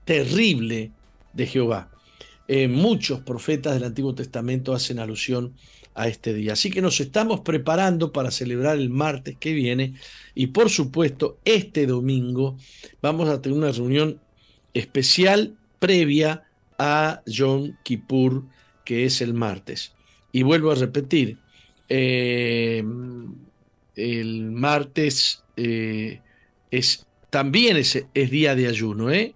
[0.06, 0.92] terrible
[1.34, 1.92] de Jehová.
[2.48, 6.54] Eh, muchos profetas del Antiguo Testamento hacen alusión a este día.
[6.54, 9.94] Así que nos estamos preparando para celebrar el martes que viene
[10.34, 12.58] y por supuesto este domingo
[13.02, 14.20] vamos a tener una reunión
[14.74, 16.44] especial previa
[16.78, 18.46] a Yom Kippur,
[18.86, 19.94] que es el martes.
[20.32, 21.38] Y vuelvo a repetir,
[21.90, 22.84] eh,
[23.96, 26.22] el martes eh,
[26.72, 29.34] es, también es, día de ayuno, ¿eh?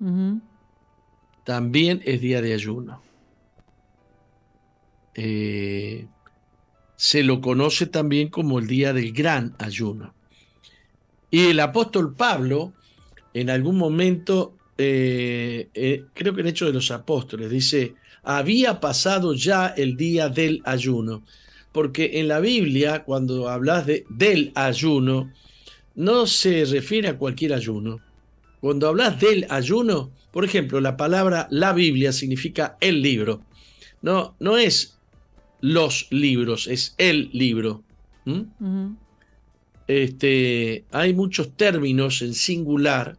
[1.43, 3.01] También es día de ayuno.
[5.15, 6.07] Eh,
[7.03, 10.13] se lo conoce también como el día del gran ayuno.
[11.29, 12.71] Y el apóstol Pablo,
[13.33, 19.33] en algún momento eh, eh, creo que en Hecho de los Apóstoles, dice, había pasado
[19.33, 21.23] ya el día del ayuno.
[21.73, 25.29] Porque en la Biblia, cuando hablas de, del ayuno,
[25.95, 27.99] no se refiere a cualquier ayuno.
[28.61, 33.41] Cuando hablas del ayuno, por ejemplo, la palabra la Biblia significa el libro.
[34.01, 34.93] No, no es
[35.63, 37.83] los libros, es el libro.
[39.87, 43.17] este, hay muchos términos en singular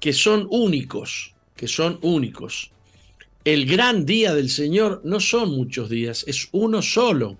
[0.00, 2.72] que son únicos, que son únicos.
[3.44, 7.38] El gran día del Señor no son muchos días, es uno solo.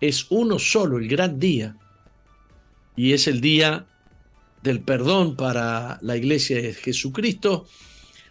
[0.00, 1.76] Es uno solo, el gran día.
[2.94, 3.86] Y es el día
[4.62, 7.66] del perdón para la iglesia de Jesucristo,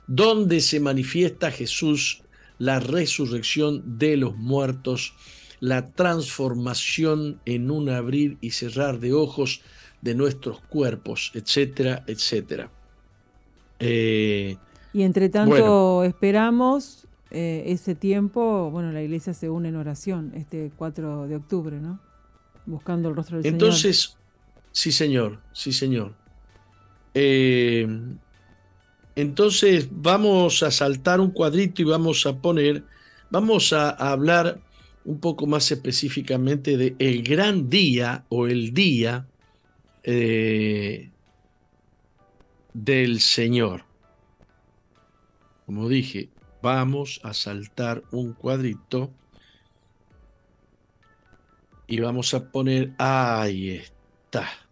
[0.07, 2.21] donde se manifiesta Jesús,
[2.57, 5.13] la resurrección de los muertos,
[5.59, 9.61] la transformación en un abrir y cerrar de ojos
[10.01, 12.69] de nuestros cuerpos, etcétera, etcétera.
[13.79, 14.57] Eh,
[14.93, 20.71] y entre tanto esperamos eh, ese tiempo, bueno, la iglesia se une en oración este
[20.77, 21.99] 4 de octubre, ¿no?
[22.65, 23.55] Buscando el rostro del Señor.
[23.55, 24.17] Entonces,
[24.71, 26.13] sí señor, sí señor.
[27.13, 27.87] Eh,
[29.15, 32.83] entonces vamos a saltar un cuadrito y vamos a poner,
[33.29, 34.59] vamos a, hablar
[35.05, 39.25] un poco más específicamente de el gran día o el día
[40.03, 41.09] eh,
[42.73, 43.85] del Señor.
[45.65, 46.29] Como dije,
[46.61, 49.11] vamos a saltar un cuadrito
[51.87, 54.64] y vamos a poner, ahí está.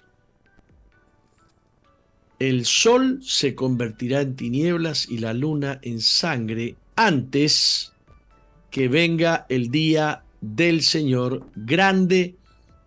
[2.40, 7.94] El sol se convertirá en tinieblas y la luna en sangre antes
[8.70, 12.36] que venga el día del Señor grande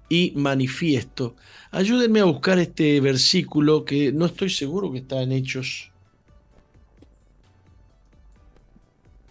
[0.08, 1.36] y manifiesto.
[1.70, 5.90] Ayúdenme a buscar este versículo que no estoy seguro que está en Hechos.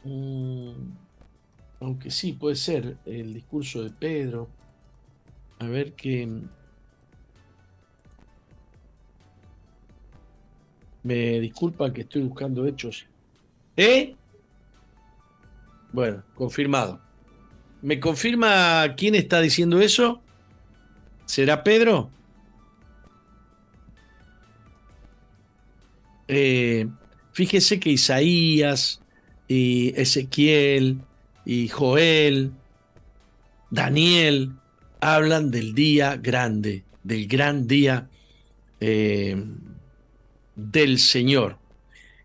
[0.04, 0.72] Mm,
[1.82, 4.48] aunque sí, puede ser el discurso de Pedro.
[5.60, 6.28] A ver qué...
[11.06, 13.06] Me disculpa que estoy buscando hechos.
[13.78, 14.16] ¿Eh?
[15.92, 17.00] Bueno, confirmado.
[17.84, 20.20] ¿Me confirma quién está diciendo eso?
[21.28, 22.10] ¿Será Pedro?
[26.28, 26.88] Eh,
[27.34, 29.00] fíjese que Isaías
[29.48, 31.02] y Ezequiel
[31.46, 32.52] y Joel,
[33.70, 34.54] Daniel,
[35.02, 38.10] hablan del día grande, del gran día
[38.80, 39.40] eh,
[40.56, 41.58] del Señor.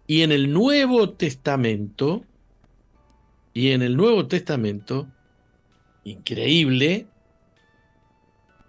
[0.06, 2.24] Y en el Nuevo Testamento,
[3.52, 5.08] y en el Nuevo Testamento,
[6.04, 7.06] increíble,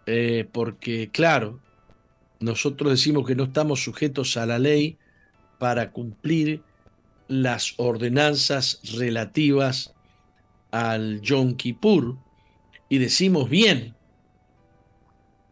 [0.06, 1.60] eh, porque claro,
[2.40, 4.98] nosotros decimos que no estamos sujetos a la ley
[5.60, 6.64] para cumplir
[7.28, 9.94] las ordenanzas relativas
[10.72, 12.18] al Yom Kippur
[12.90, 13.96] y decimos bien,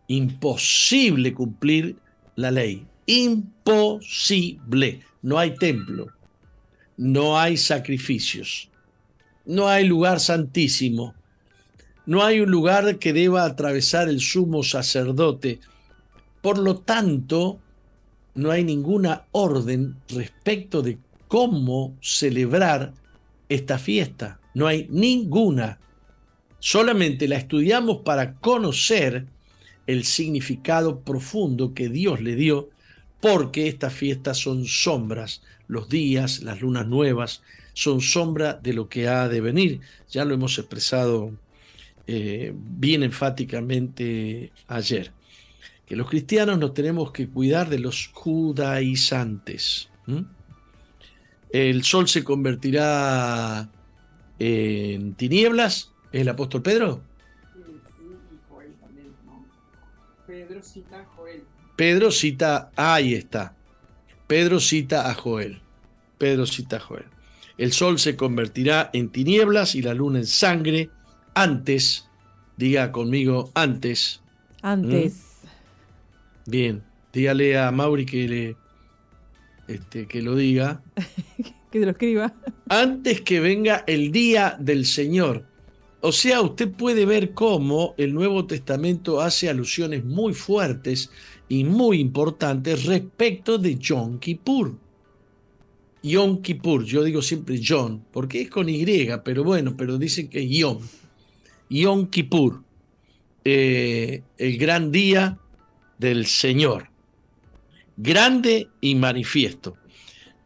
[0.08, 1.98] imposible cumplir
[2.36, 2.89] la ley.
[3.10, 5.02] Imposible.
[5.24, 6.10] No hay templo,
[6.96, 8.70] no hay sacrificios,
[9.48, 11.16] no hay lugar santísimo,
[12.06, 15.60] no hay un lugar que deba atravesar el sumo sacerdote.
[16.44, 17.60] Por lo tanto,
[18.36, 22.94] no hay ninguna orden respecto de cómo celebrar
[23.50, 24.40] esta fiesta.
[24.54, 25.80] No hay ninguna.
[26.60, 29.26] Solamente la estudiamos para conocer
[29.88, 32.70] el significado profundo que Dios le dio
[33.22, 37.42] porque estas fiestas son sombras, los días, las lunas nuevas,
[37.74, 39.82] son sombra de lo que ha de venir.
[40.10, 41.32] Ya lo hemos expresado
[42.08, 45.12] eh, bien enfáticamente ayer.
[45.86, 49.90] Que los cristianos nos tenemos que cuidar de los judaizantes.
[51.52, 53.70] El sol se convertirá
[54.40, 57.02] en tinieblas, ¿es el apóstol Pedro?
[60.26, 61.08] Pedro cita.
[61.80, 63.56] Pedro cita, ahí está.
[64.28, 65.62] Pedro cita a Joel.
[66.18, 67.06] Pedro cita a Joel.
[67.58, 70.90] El sol se convertirá en tinieblas y la luna en sangre
[71.36, 72.10] antes,
[72.58, 74.22] diga conmigo, antes.
[74.62, 75.38] Antes.
[76.44, 76.52] ¿Mm?
[76.52, 78.58] Bien, dígale a Mauri que le
[79.74, 80.82] este, que lo diga.
[81.72, 82.34] que lo escriba.
[82.68, 85.46] Antes que venga el día del Señor.
[86.02, 91.10] O sea, usted puede ver cómo el Nuevo Testamento hace alusiones muy fuertes
[91.50, 94.78] y muy importantes respecto de Yom Kippur.
[96.02, 98.86] Yom Kippur, yo digo siempre John, porque es con Y,
[99.26, 100.80] pero bueno, pero dicen que es Yom.
[101.70, 102.64] Yom Kippur,
[103.44, 105.38] eh, el gran día
[105.98, 106.90] del Señor,
[107.98, 109.76] grande y manifiesto.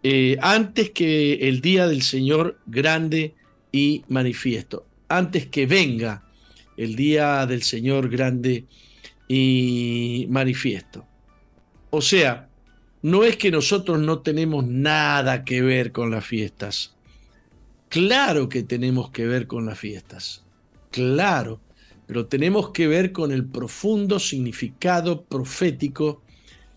[0.02, 3.36] Eh, antes que el día del Señor grande
[3.72, 6.24] y manifiesto antes que venga
[6.76, 8.66] el día del Señor grande y
[10.30, 11.06] manifiesto.
[11.90, 12.50] O sea,
[13.02, 16.96] no es que nosotros no tenemos nada que ver con las fiestas.
[17.90, 20.44] Claro que tenemos que ver con las fiestas.
[20.92, 21.60] Claro,
[22.08, 26.22] pero tenemos que ver con el profundo significado profético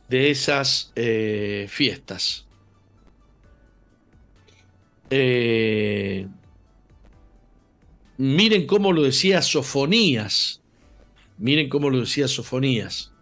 [0.08, 2.46] de esas eh, fiestas.
[5.10, 6.26] Eh,
[8.18, 10.62] Miren cómo lo decía Sofonías.
[11.38, 13.12] Miren cómo lo decía Sofonías.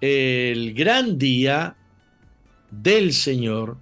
[0.00, 1.76] El gran día
[2.70, 3.78] del Señor,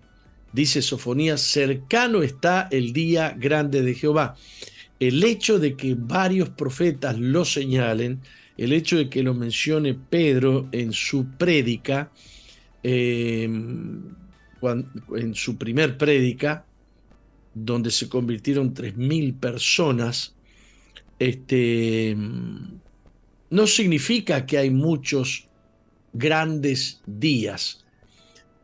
[0.53, 4.37] dice Sofonías, cercano está el día grande de Jehová.
[5.01, 8.21] El hecho de que varios profetas lo señalen
[8.57, 12.11] el hecho de que lo mencione Pedro en su prédica,
[12.83, 14.03] em,
[15.17, 16.65] en su primer prédica,
[17.53, 20.35] donde se convirtieron 3.000 personas,
[21.19, 22.17] este,
[23.55, 25.47] no significa que hay muchos
[26.13, 27.85] grandes días.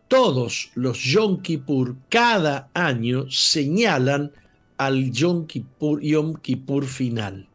[0.08, 4.32] Todos los Yom Kippur cada año señalan
[4.78, 7.48] al Yom Kippur, final,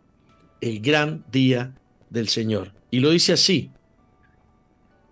[0.61, 1.75] el gran día
[2.09, 2.71] del Señor.
[2.89, 3.69] Y lo dice así,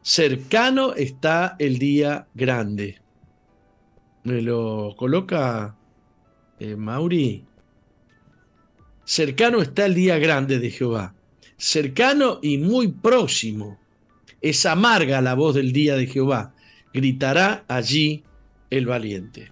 [0.01, 3.01] cercano está el día grande.
[4.23, 5.75] Me lo coloca
[6.57, 7.43] eh, Mauri.
[9.03, 11.13] Cercano está el día grande de Jehová.
[11.63, 13.79] Cercano y muy próximo.
[14.41, 16.53] Es amarga la voz del día de Jehová.
[16.93, 18.25] Gritará allí
[18.69, 19.49] el valiente.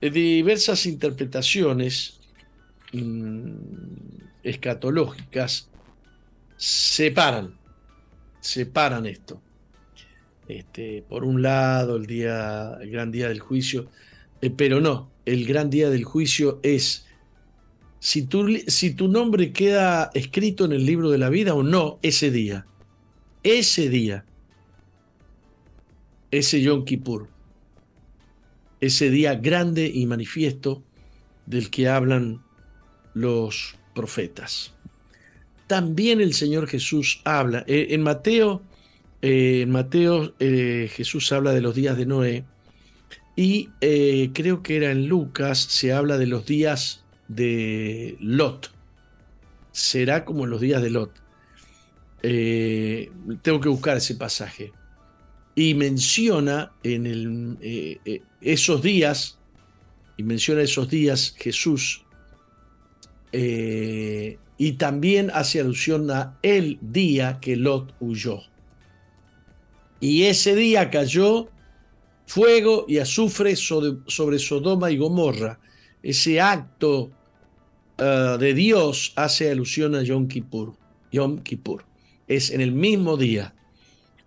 [0.00, 2.18] Diversas interpretaciones
[2.94, 3.52] mm,
[4.42, 5.68] escatológicas
[6.56, 7.58] separan,
[8.40, 9.42] separan esto.
[10.48, 13.90] Este, por un lado, el, día, el gran día del juicio,
[14.40, 17.04] eh, pero no, el gran día del juicio es
[18.02, 22.00] si tu, si tu nombre queda escrito en el libro de la vida o no
[22.02, 22.66] ese día.
[23.44, 24.24] Ese día.
[26.32, 27.28] Ese Yom Kippur.
[28.80, 30.82] Ese día grande y manifiesto
[31.46, 32.42] del que hablan
[33.14, 34.74] los profetas.
[35.68, 37.62] También el Señor Jesús habla.
[37.68, 38.62] Eh, en Mateo,
[39.22, 42.44] eh, en Mateo Jesús habla de los días de Noé
[43.36, 47.01] y eh, creo que era en Lucas, se habla de los días
[47.34, 48.70] de Lot.
[49.72, 51.10] Será como los días de Lot.
[52.22, 53.10] Eh,
[53.42, 54.72] tengo que buscar ese pasaje.
[55.54, 59.38] Y menciona en el, eh, esos días,
[60.16, 62.04] y menciona esos días Jesús,
[63.34, 68.42] y también hace alusión a el día que Lot huyó.
[70.00, 71.48] Y ese día cayó
[72.26, 75.58] fuego y azufre sobre, Sodoma y Gomorra.
[76.02, 77.10] Ese acto
[77.98, 80.74] eh, de Dios hace alusión a Yom Kippur.
[81.12, 81.84] Yom Kippur.
[82.28, 83.54] Es en el mismo día.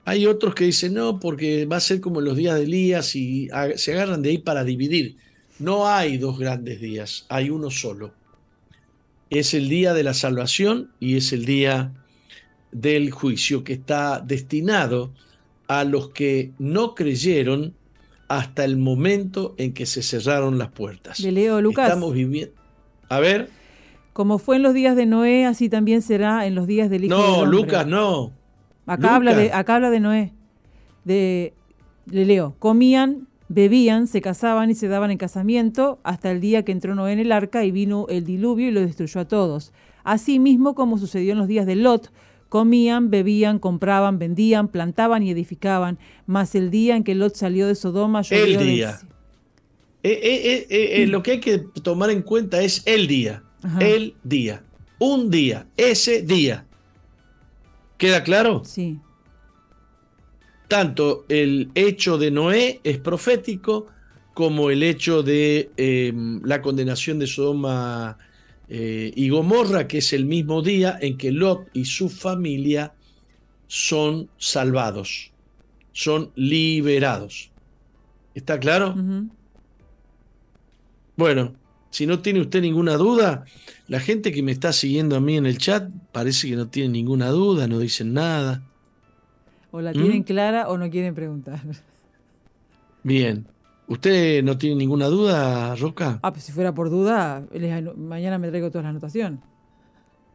[0.06, 3.50] Hay otros que dicen no, porque va a ser como los días de Elías y
[3.76, 5.18] se agarran de ahí para dividir.
[5.58, 8.14] No hay dos grandes días, hay uno solo.
[9.32, 11.92] Es el día de la salvación y es el día
[12.72, 15.12] del juicio que está destinado
[15.68, 17.74] a los que no creyeron
[18.28, 21.20] hasta el momento en que se cerraron las puertas.
[21.20, 21.88] Le leo, Lucas.
[21.88, 22.54] Estamos viviendo.
[23.10, 23.50] A ver.
[24.14, 27.16] Como fue en los días de Noé, así también será en los días del Hijo
[27.16, 28.32] No, Lucas, no.
[28.86, 30.34] Acá, Habla de, acá habla de Noé.
[31.04, 31.54] De,
[32.10, 32.56] le leo.
[32.60, 37.14] Comían, bebían, se casaban y se daban en casamiento hasta el día que entró Noé
[37.14, 39.74] en el arca y vino el diluvio y lo destruyó a todos.
[40.04, 42.12] Así mismo como sucedió en los días de Lot,
[42.50, 45.98] Comían, bebían, compraban, vendían, plantaban y edificaban.
[46.26, 49.00] Mas el día en que Lot salió de Sodoma, llovió el día.
[50.12, 50.68] Eh,
[51.02, 53.44] eh, lo que hay que tomar en cuenta es el día.
[53.80, 54.64] El día.
[55.00, 55.68] Un día.
[55.76, 56.66] Ese día.
[57.98, 58.64] ¿Queda claro?
[58.66, 59.00] Sí.
[60.68, 63.88] Tanto el hecho de Noé es profético
[64.34, 65.72] como el hecho de
[66.44, 68.18] la condenación de Sodoma
[68.68, 72.94] eh, y Gomorra, que es el mismo día en que Lot y su familia
[73.68, 75.32] son salvados,
[75.92, 77.52] son liberados.
[78.34, 78.96] ¿Está claro?
[81.18, 81.54] Bueno,
[81.90, 83.46] si no tiene usted ninguna duda,
[83.88, 86.90] la gente que me está siguiendo a mí en el chat parece que no tiene
[86.90, 88.64] ninguna duda, no dicen nada.
[89.72, 90.24] O la tienen ¿Mm?
[90.24, 91.62] clara o no quieren preguntar.
[93.04, 93.46] Bien.
[93.88, 96.20] ¿Usted no tiene ninguna duda, Roca?
[96.24, 97.46] Ah, pues si fuera por duda,
[97.96, 99.40] mañana me traigo toda la anotación.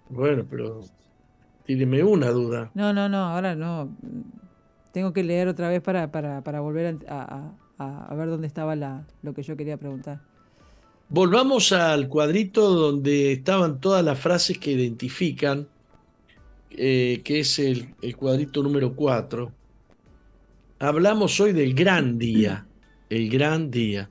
[0.09, 0.81] Bueno, pero
[1.67, 2.71] tíreme una duda.
[2.75, 3.89] No, no, no, ahora no.
[4.93, 9.43] Tengo que leer otra vez para, para, volver a, ver dónde estaba la, lo que
[9.43, 10.21] yo quería preguntar.
[11.11, 15.69] Volvamos al cuadrito donde estaban todas las frases que identifican,
[16.71, 19.53] eh, que es el, cuadrito número 4.
[20.79, 22.65] Hablamos hoy del gran día
[23.11, 24.09] el gran día.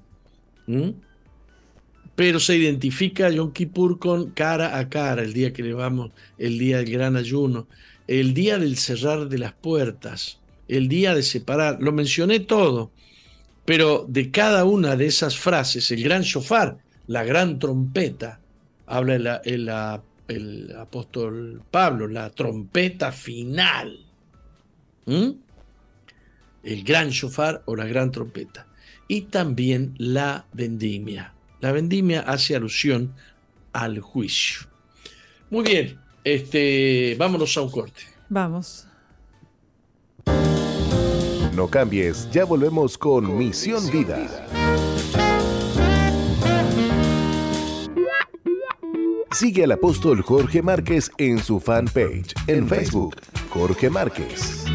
[2.15, 6.59] Pero se identifica Yom Kippur con cara a cara, el día que le vamos, el
[6.59, 7.67] día del gran ayuno,
[8.07, 11.81] el día del cerrar de las puertas, el día de separar.
[11.81, 12.91] Lo mencioné todo,
[13.65, 16.77] pero de cada una de esas frases, el gran shofar,
[17.09, 18.39] la gran trompeta,
[18.85, 19.69] habla el,
[20.27, 23.99] el, apóstol Pablo, la trompeta final.
[25.07, 28.67] El gran shofar o la gran trompeta
[29.07, 31.33] y también la vendimia.
[31.61, 33.15] La vendimia hace alusión
[33.73, 34.67] al juicio.
[35.49, 38.03] Muy bien, Este, vámonos a un corte.
[38.29, 38.85] Vamos.
[41.55, 44.88] No cambies, ya volvemos con Misión Vida.
[49.39, 53.15] Sigue al apóstol Jorge Márquez en su fanpage en Facebook,
[53.49, 54.65] Jorge Márquez.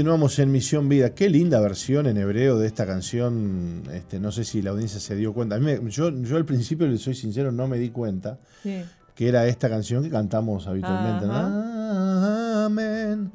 [0.00, 1.10] Continuamos en Misión Vida.
[1.10, 3.82] Qué linda versión en hebreo de esta canción.
[3.92, 5.58] Este, no sé si la audiencia se dio cuenta.
[5.88, 8.38] yo, yo al principio, le soy sincero, no me di cuenta
[9.14, 11.26] que era esta canción que cantamos habitualmente.
[12.64, 13.30] Amén.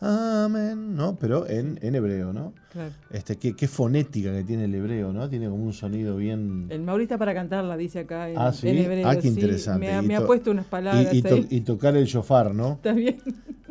[0.00, 1.16] Amén, ¿no?
[1.20, 2.52] Pero en, en hebreo, ¿no?
[2.72, 2.90] Claro.
[3.10, 5.28] Este, qué, qué, fonética que tiene el hebreo, ¿no?
[5.28, 6.66] Tiene como un sonido bien.
[6.68, 8.68] El Maurita para cantarla, dice acá en, ah, ¿sí?
[8.68, 9.08] hebreo.
[9.08, 10.02] Ah, qué interesante.
[10.02, 11.14] me, ha puesto unas palabras.
[11.14, 12.72] Y, y, tocar el shofar, ¿no?
[12.82, 13.18] Está bien.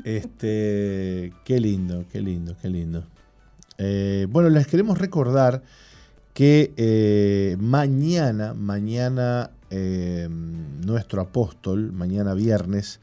[0.08, 3.03] Este, qué lindo, qué lindo, qué lindo.
[3.78, 5.64] Eh, bueno, les queremos recordar
[6.34, 13.01] que eh, mañana, mañana eh, nuestro apóstol, mañana viernes,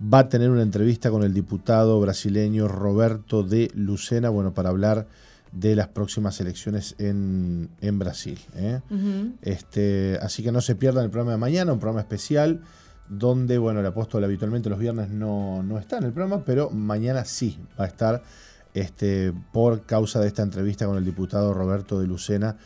[0.00, 5.08] va a tener una entrevista con el diputado brasileño Roberto de Lucena, bueno, para hablar
[5.50, 7.68] de las próximas elecciones en,
[7.98, 8.38] Brasil.
[8.54, 8.78] ¿eh?
[9.42, 12.60] este, así que no se pierdan el programa de mañana, un programa especial
[13.08, 17.58] donde, bueno, el apóstol habitualmente los viernes no, está en el programa, pero mañana sí
[17.78, 18.22] va a estar
[18.74, 22.56] este, por causa de esta entrevista con el diputado Roberto de Lucena,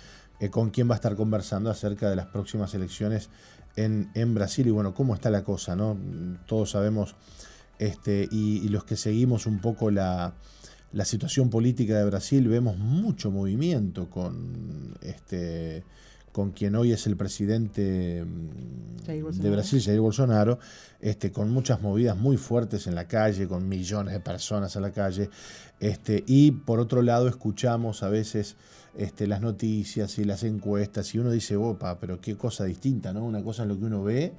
[0.41, 3.31] eh, con quien va a estar conversando acerca de las próximas elecciones
[3.77, 5.97] en, Brasil y bueno, cómo está la cosa, ¿no?
[6.47, 7.15] Todos sabemos,
[7.79, 10.35] este, y, los que seguimos un poco la,
[11.05, 15.85] situación política de Brasil, vemos mucho movimiento con este
[16.33, 20.59] con quien hoy es el presidente mm, de Brasil, Jair Bolsonaro,
[21.01, 24.93] este, con muchas movidas muy fuertes en la calle, con millones de personas en la
[24.93, 25.31] calle,
[25.81, 28.57] este, y por otro lado escuchamos a veces
[28.97, 33.25] este, las noticias y las encuestas, y uno dice, opa, pero qué cosa distinta, ¿no?
[33.25, 34.33] Una cosa es lo que uno ve,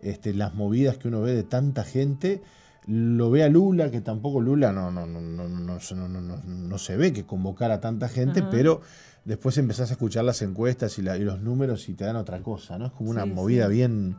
[0.00, 2.42] este, las movidas que uno ve de tanta gente,
[2.86, 7.12] lo ve a Lula, que tampoco Lula no, no, no, no, no, no se ve
[7.12, 8.80] que convocara a tanta gente, pero
[9.28, 12.86] después empezás a escuchar las encuestas y, los números y te dan otra cosa, ¿no?
[12.86, 14.16] Es como una movida bien,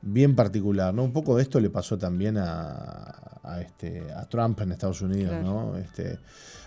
[0.00, 1.02] bien particular, ¿no?
[1.02, 5.76] Un poco de esto le pasó también a, este, a Trump en Estados Unidos, ¿no?
[5.76, 6.20] Este,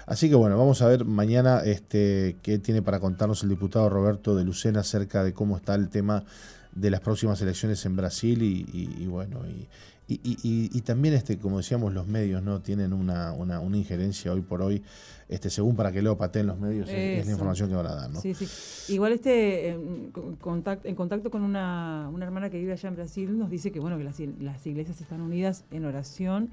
[0.06, 4.36] así que bueno, vamos a ver mañana este, qué tiene para contarnos el diputado Roberto
[4.36, 6.26] de Lucena acerca de cómo está el tema
[6.74, 9.66] de las próximas elecciones en Brasil y, bueno, y,
[10.08, 14.62] y, también, este, como decíamos, los medios no tienen una, una, una injerencia hoy por
[14.62, 14.82] hoy
[15.30, 18.10] este, según para que luego pateen los medios, es, la información que van a dar.
[18.10, 18.22] ¿no?
[18.22, 18.93] Sí, sí.
[18.93, 23.38] Igual este, en contacto, en contacto con una, una, hermana que vive allá en Brasil,
[23.38, 26.49] nos dice que bueno que las, las iglesias están unidas en oración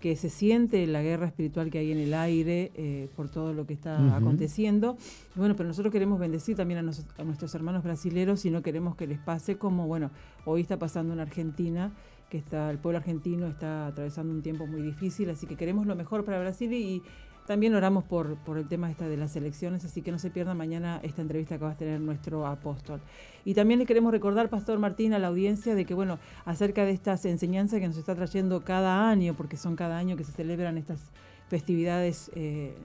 [0.00, 3.66] que se siente la guerra espiritual que hay en el aire eh, por todo lo
[3.66, 4.96] que está aconteciendo.
[5.34, 9.08] bueno, pero nosotros queremos bendecir también a, a, nuestros hermanos brasileros y no queremos que
[9.08, 10.12] les pase como, bueno,
[10.44, 11.92] hoy está pasando en Argentina,
[12.28, 15.96] que está el pueblo argentino está atravesando un tiempo muy difícil, así que queremos lo
[15.96, 17.02] mejor para Brasil y
[17.48, 20.52] También oramos por, por el tema esta de las elecciones, así que no se pierda
[20.52, 23.00] mañana esta entrevista que va a tener nuestro apóstol.
[23.46, 26.90] Y también le queremos recordar, Pastor Martín, a la audiencia de que, bueno, acerca de
[26.90, 30.76] estas enseñanzas que nos está trayendo cada año, porque son cada año que se celebran
[30.76, 31.00] estas
[31.48, 32.76] festividades eh,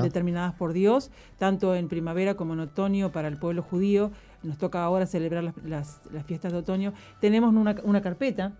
[0.00, 4.12] determinadas por Dios, tanto en primavera como en otoño para el pueblo judío.
[4.44, 6.92] Nos toca ahora celebrar las, fiestas de otoño.
[7.20, 8.52] Tenemos una, una carpeta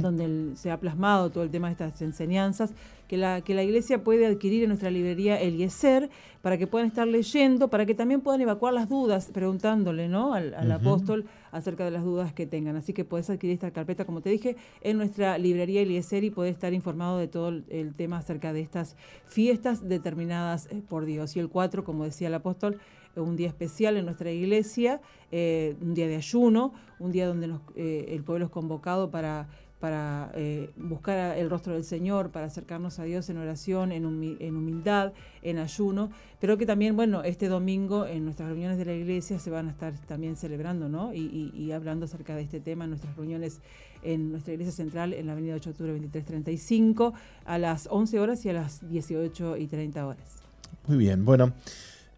[0.00, 2.72] donde se ha plasmado todo el tema de estas enseñanzas,
[3.08, 6.08] que la, que la iglesia puede adquirir en nuestra librería Eliezer,
[6.40, 10.32] para que puedan estar leyendo, para que también puedan evacuar las dudas, preguntándole ¿no?
[10.32, 12.76] al, apóstol acerca de las dudas que tengan.
[12.76, 16.54] Así que puedes adquirir esta carpeta, como te dije, en nuestra librería Eliezer y puedes
[16.54, 18.96] estar informado de todo el tema acerca de estas
[19.26, 21.36] fiestas determinadas eh, por Dios.
[21.36, 22.78] Y el 4, como decía el apóstol,
[23.16, 25.00] un día especial en nuestra iglesia,
[25.32, 29.48] eh, un día de ayuno, un día donde eh, el pueblo es convocado para,
[29.80, 35.12] para eh, buscar el rostro del Señor, para acercarnos a Dios en oración, en, humildad,
[35.42, 39.50] en ayuno, pero que también, bueno, este domingo en nuestras reuniones de la iglesia se
[39.50, 41.14] van a estar también celebrando, ¿no?
[41.14, 43.60] Y, hablando acerca de este tema en nuestras reuniones
[44.02, 47.12] en nuestra iglesia central en la avenida 8 de octubre 2335
[47.44, 50.40] a las 11 horas y a las 18 y 30 horas.
[50.86, 51.52] Muy bien, bueno.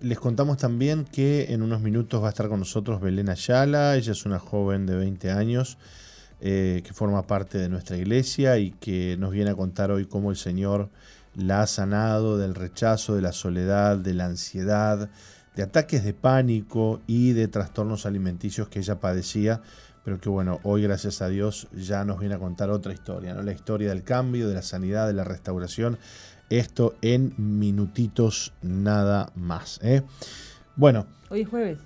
[0.03, 3.95] Les contamos también que en unos minutos va a estar con nosotros Belén Ayala.
[3.95, 5.79] Ella es una joven de 20 años
[6.41, 10.33] eh, que forma parte de nuestra iglesia y que nos viene a contar hoy cómo
[10.33, 10.91] el Señor
[11.37, 15.09] la ha sanado del rechazo, de la soledad, de la ansiedad,
[15.55, 19.63] de ataques de pánico y de trastornos alimenticios que ella padecía,
[20.05, 23.43] pero que bueno, hoy gracias a Dios ya nos viene a contar otra historia, ¿no?
[23.43, 25.97] la historia del cambio, de la sanidad, de la restauración
[26.51, 29.81] esto en minutitos nada más.
[29.83, 30.03] ¿eh?
[30.77, 31.07] Bueno.
[31.31, 31.79] Hoy es jueves.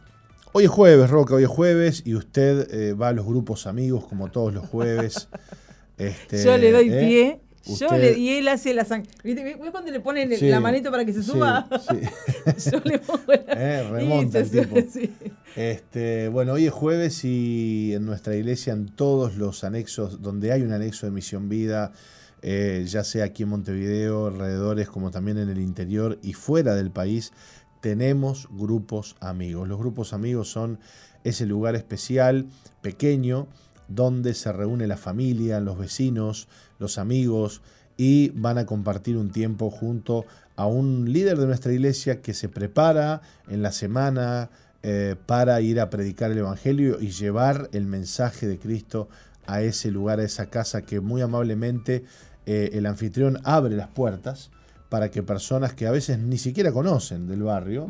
[0.53, 4.07] Hoy es jueves, Roca, hoy es jueves y usted eh, va a los grupos amigos
[4.07, 5.29] como todos los jueves.
[5.99, 7.01] este, Yo le doy ¿eh?
[7.01, 7.41] pie.
[7.75, 9.11] Yo le, y él hace la sangre.
[9.25, 11.69] ¿Viste cuando le ponen la manito para que se suba?
[11.91, 13.83] Sí, Yo le pongo la...
[13.91, 14.77] remonta el tipo.
[15.57, 20.63] Este, bueno, hoy es jueves y en nuestra iglesia, en todos los anexos, donde hay
[20.63, 21.93] un anexo de Misión Vida,
[22.49, 26.93] eh, ya sea aquí en Montevideo, alrededores, como también en el interior y fuera del
[26.93, 27.33] país,
[27.81, 29.67] tenemos grupos amigos.
[29.67, 30.79] Los grupos amigos son
[31.25, 32.47] ese lugar especial,
[32.83, 33.49] pequeño,
[33.89, 36.47] donde se reúne la familia, los vecinos,
[36.79, 37.63] los amigos
[37.97, 40.25] y van a compartir un tiempo junto
[40.55, 44.51] a un líder de nuestra iglesia que se prepara en la semana
[44.85, 49.09] eh, para ir a predicar el Evangelio y llevar el mensaje de Cristo
[49.47, 52.05] a ese lugar, a esa casa que muy amablemente
[52.47, 54.51] eh, el anfitrión abre las puertas
[54.89, 57.89] para que personas que a veces ni siquiera conocen del barrio,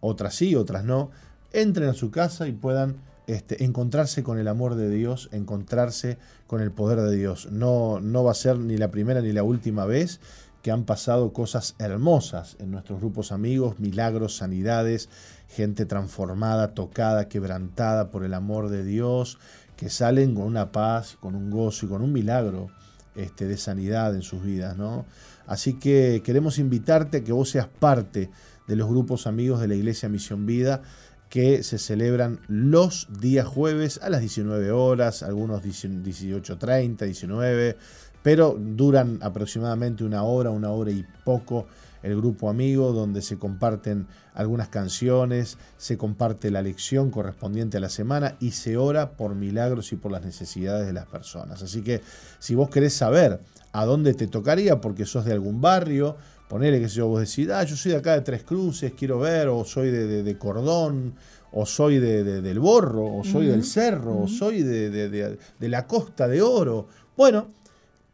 [0.00, 1.10] otras sí, otras no,
[1.52, 2.96] entren a su casa y puedan
[3.26, 7.48] este, encontrarse con el amor de Dios, encontrarse con el poder de Dios.
[7.52, 10.20] No, no va a ser ni la primera ni la última vez
[10.62, 15.10] que han pasado cosas hermosas en nuestros grupos amigos, milagros, sanidades,
[15.48, 19.38] gente transformada, tocada, quebrantada por el amor de Dios,
[19.76, 22.70] que salen con una paz, con un gozo y con un milagro
[23.18, 24.76] este, de sanidad en sus vidas.
[24.76, 25.04] ¿no?
[25.46, 28.30] Así que queremos invitarte a que vos seas parte
[28.66, 30.82] de los grupos amigos de la Iglesia Misión Vida
[31.28, 37.76] que se celebran los días jueves a las 19 horas, algunos 18.30, 19,
[38.22, 41.66] pero duran aproximadamente una hora, una hora y poco
[42.02, 47.88] el grupo amigo, donde se comparten algunas canciones, se comparte la lección correspondiente a la
[47.88, 51.62] semana y se ora por milagros y por las necesidades de las personas.
[51.62, 52.00] Así que
[52.38, 53.40] si vos querés saber
[53.72, 56.16] a dónde te tocaría, porque sos de algún barrio,
[56.48, 59.48] ponele que si vos decís, ah, yo soy de acá de Tres Cruces, quiero ver,
[59.48, 61.14] o soy de, Cordón,
[61.52, 66.42] o soy de, del Borro, o soy del Cerro, o soy de, la Costa de
[66.42, 66.88] Oro.
[67.16, 67.48] Bueno,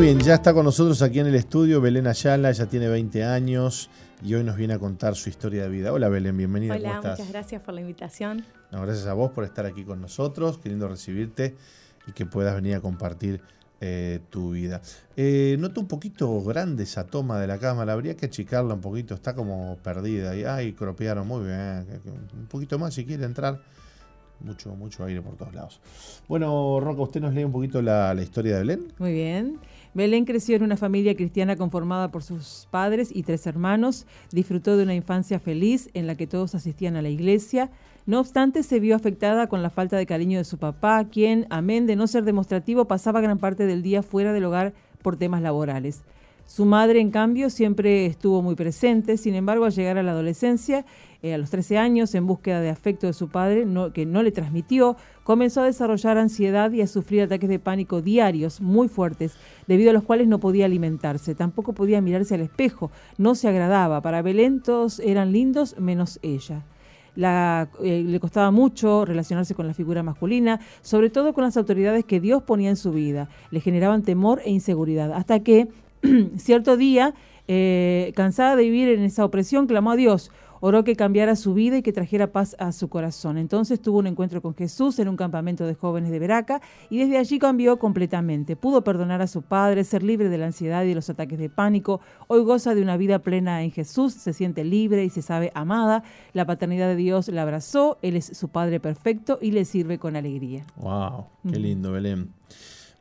[0.00, 3.22] Muy bien, ya está con nosotros aquí en el estudio Belén Ayala, ella tiene 20
[3.22, 3.90] años
[4.24, 5.92] y hoy nos viene a contar su historia de vida.
[5.92, 6.74] Hola Belén, bienvenida.
[6.74, 8.42] Hola, muchas gracias por la invitación.
[8.72, 11.54] gracias a vos por estar aquí con nosotros, queriendo recibirte
[12.06, 13.42] y que puedas venir a compartir
[13.82, 14.80] eh, tu vida.
[15.18, 19.12] Eh, noto un poquito grande esa toma de la cámara, habría que achicarla un poquito,
[19.12, 20.34] está como perdida.
[20.34, 21.86] Y, ay, cropearon muy bien.
[22.06, 23.60] Un poquito más si quiere entrar
[24.40, 25.78] mucho, mucho aire por todos lados.
[26.26, 28.92] Bueno, Roca, usted nos lee un poquito la, la, historia de Belén.
[28.98, 29.58] Muy bien.
[29.92, 34.06] Belén creció en una familia cristiana conformada por sus padres y tres hermanos.
[34.30, 37.70] Disfrutó de una infancia feliz en la que todos asistían a la iglesia.
[38.06, 41.86] No obstante, se vio afectada con la falta de cariño de su papá, quien, amén
[41.86, 46.02] de no ser demostrativo, pasaba gran parte del día fuera del hogar por temas laborales.
[46.46, 50.84] Su madre, en cambio, siempre estuvo muy presente, sin embargo, al llegar a la adolescencia,
[51.22, 54.32] eh, a los 13 años, en búsqueda de afecto de su padre, que no le
[54.32, 59.90] transmitió, comenzó a desarrollar ansiedad y a sufrir ataques de pánico diarios muy fuertes, debido
[59.90, 64.00] a los cuales no podía alimentarse, tampoco podía mirarse al espejo, no se agradaba.
[64.00, 66.64] Para Belén todos eran lindos menos ella.
[67.16, 72.20] Eh, le costaba mucho relacionarse con la figura masculina, sobre todo con las autoridades que
[72.20, 73.28] Dios ponía en su vida.
[73.50, 75.68] Le generaban temor e inseguridad, hasta que
[76.36, 77.14] cierto día,
[77.48, 80.30] eh, cansada de vivir en esa opresión, clamó a Dios,
[80.60, 83.38] oró que cambiara su vida y que trajera paz a su corazón.
[83.38, 87.18] Entonces tuvo un encuentro con Jesús en un campamento de jóvenes de Veraca y desde
[87.18, 88.56] allí cambió completamente.
[88.56, 91.48] Pudo perdonar a su padre, ser libre de la ansiedad y de los ataques de
[91.48, 92.00] pánico.
[92.28, 96.04] Hoy goza de una vida plena en Jesús, se siente libre y se sabe amada.
[96.32, 100.16] La paternidad de Dios la abrazó, Él es su Padre perfecto y le sirve con
[100.16, 100.64] alegría.
[100.76, 101.26] ¡Wow!
[101.50, 102.32] ¡Qué lindo, Belén!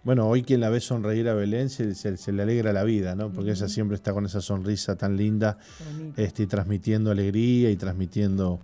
[0.03, 3.31] Bueno, hoy quien la ve sonreír a Belén se, le alegra la vida, ¿no?
[3.31, 5.57] Porque ella siempre está con esa sonrisa tan linda,
[6.15, 8.61] este, transmitiendo alegría y transmitiendo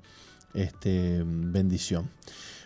[0.54, 2.10] este, bendición.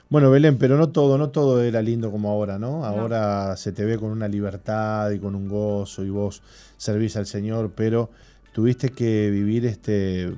[0.10, 2.86] Bueno, Belén, pero no todo, no todo era lindo como ahora, ¿no?
[2.86, 6.42] Ahora se te ve con una libertad y con un gozo y vos
[6.78, 8.10] servís al Señor, pero
[8.52, 10.34] tuviste que vivir este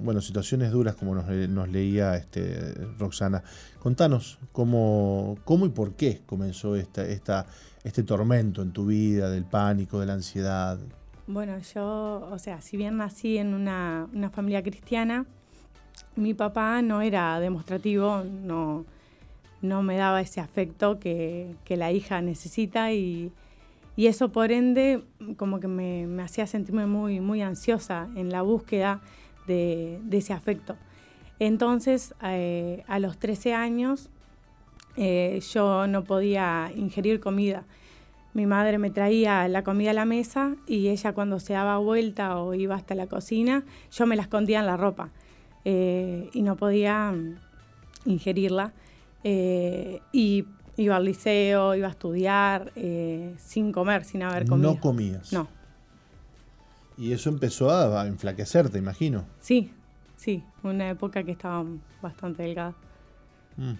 [0.00, 3.42] bueno situaciones duras como nos, leía este Roxana.
[3.78, 10.06] Contanos cómo cómo y por qué comenzó este tormento en tu vida del pánico de
[10.06, 10.78] la ansiedad.
[11.26, 15.26] Bueno yo o sea si bien nací en una, familia cristiana
[16.16, 18.84] mi papá no era demostrativo no
[19.60, 23.30] no me daba ese afecto que, que la hija necesita y
[23.96, 25.02] y eso por ende
[25.36, 29.00] como que me, hacía sentirme muy, muy ansiosa en la búsqueda
[29.46, 30.76] de, ese afecto.
[31.38, 34.08] Entonces, eh, a los 13 años,
[34.96, 37.64] eh, yo no podía ingerir comida.
[38.34, 42.38] Mi madre me traía la comida a la mesa y ella cuando se daba vuelta
[42.38, 45.10] o iba hasta la cocina, yo me la escondía en la ropa
[45.66, 47.14] eh, y no podía
[48.06, 48.72] ingerirla.
[49.24, 50.46] Eh, y
[50.76, 54.74] iba al liceo, iba a estudiar, eh, sin comer, sin haber comido.
[54.74, 55.32] No comías.
[55.32, 55.48] No.
[56.96, 59.24] Y eso empezó a enflaquecer, te imagino.
[59.40, 59.72] Sí,
[60.16, 61.64] sí, una época que estaba
[62.00, 62.74] bastante delgada.
[63.56, 63.72] Mm.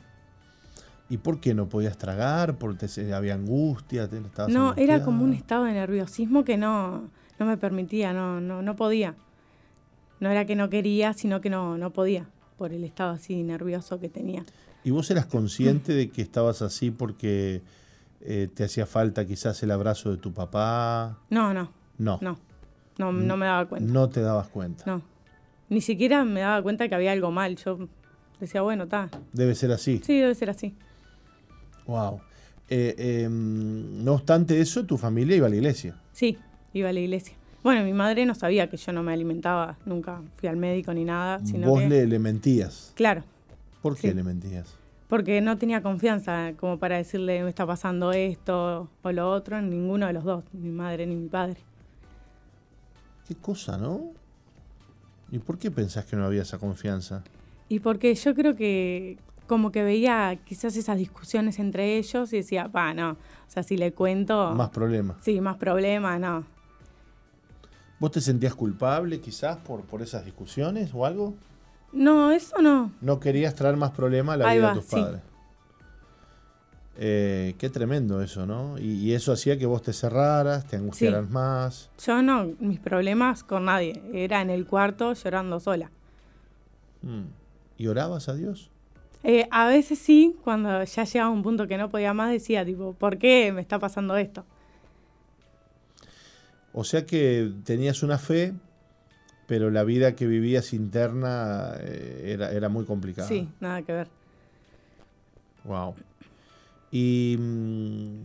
[1.09, 2.57] ¿Y por qué no podías tragar?
[2.57, 4.09] ¿Porque había angustia?
[4.09, 8.63] Te, no, era como un estado de nerviosismo que no, no me permitía, no, no,
[8.63, 9.15] no podía.
[10.21, 12.27] No era que no quería, sino que no, no podía,
[12.57, 14.45] por el estado así nervioso que tenía.
[14.85, 17.63] ¿Y vos eras consciente de que estabas así porque
[18.21, 21.19] eh, te hacía falta quizás el abrazo de tu papá?
[21.31, 21.71] No, no.
[21.99, 22.19] No.
[22.21, 22.39] No,
[22.99, 23.93] no, no me daba cuenta.
[23.93, 24.85] No te dabas cuenta.
[24.87, 25.03] No.
[25.69, 27.57] Ni siquiera me daba cuenta que había algo mal.
[27.57, 27.89] Yo
[28.41, 29.09] decía, bueno, está.
[29.33, 30.01] Debe ser así.
[30.05, 30.75] Sí, debe ser así.
[31.87, 32.21] Wow.
[32.69, 35.97] Eh, em, no obstante eso, tu familia iba a la iglesia.
[36.13, 36.39] Sí,
[36.73, 37.37] iba a la iglesia.
[37.63, 41.05] Bueno, mi madre no sabía que yo no me alimentaba, nunca fui al médico ni
[41.05, 41.45] nada.
[41.45, 42.93] Sino Vos le, le, mentías.
[42.97, 43.25] Claro.
[43.83, 44.77] ¿Por qué le mentías?
[45.09, 50.07] Porque no tenía confianza como para decirle me está pasando esto o lo otro, ninguno
[50.07, 51.59] de los dos, mi madre ni mi padre.
[53.27, 54.13] Qué cosa, ¿no?
[55.31, 57.23] ¿Y por qué pensás que no había esa confianza?
[57.69, 62.69] Y porque yo creo que como que veía quizás esas discusiones entre ellos y decía,
[62.69, 63.17] va, no, o
[63.49, 64.55] sea, si le cuento...
[64.55, 65.17] Más problemas.
[65.21, 66.45] Sí, más problemas, no.
[67.99, 71.35] ¿Vos te sentías culpable quizás por, por esas discusiones o algo?
[71.93, 72.93] No, eso no.
[73.01, 75.21] No querías traer más problemas a la vida de tus padres.
[76.97, 78.79] Eh, qué tremendo eso, ¿no?
[78.79, 81.91] Y, eso hacía que vos te cerraras, te angustiaras más.
[82.05, 84.03] Yo no, mis problemas con nadie.
[84.13, 85.91] Era en el cuarto llorando sola.
[87.03, 87.25] Mm.
[87.79, 88.71] ¿Y orabas a Dios?
[89.25, 92.65] Eh, a veces sí, cuando ya llegaba a un punto que no podía más, decía,
[92.65, 94.45] tipo, ¿por qué me está pasando esto?
[96.73, 98.55] O sea que tenías una fe,
[99.47, 103.29] pero la vida que vivías interna eh, era, era muy complicada.
[103.29, 104.09] Sí, nada que ver.
[105.65, 105.95] Wow.
[106.91, 108.25] Y, mm,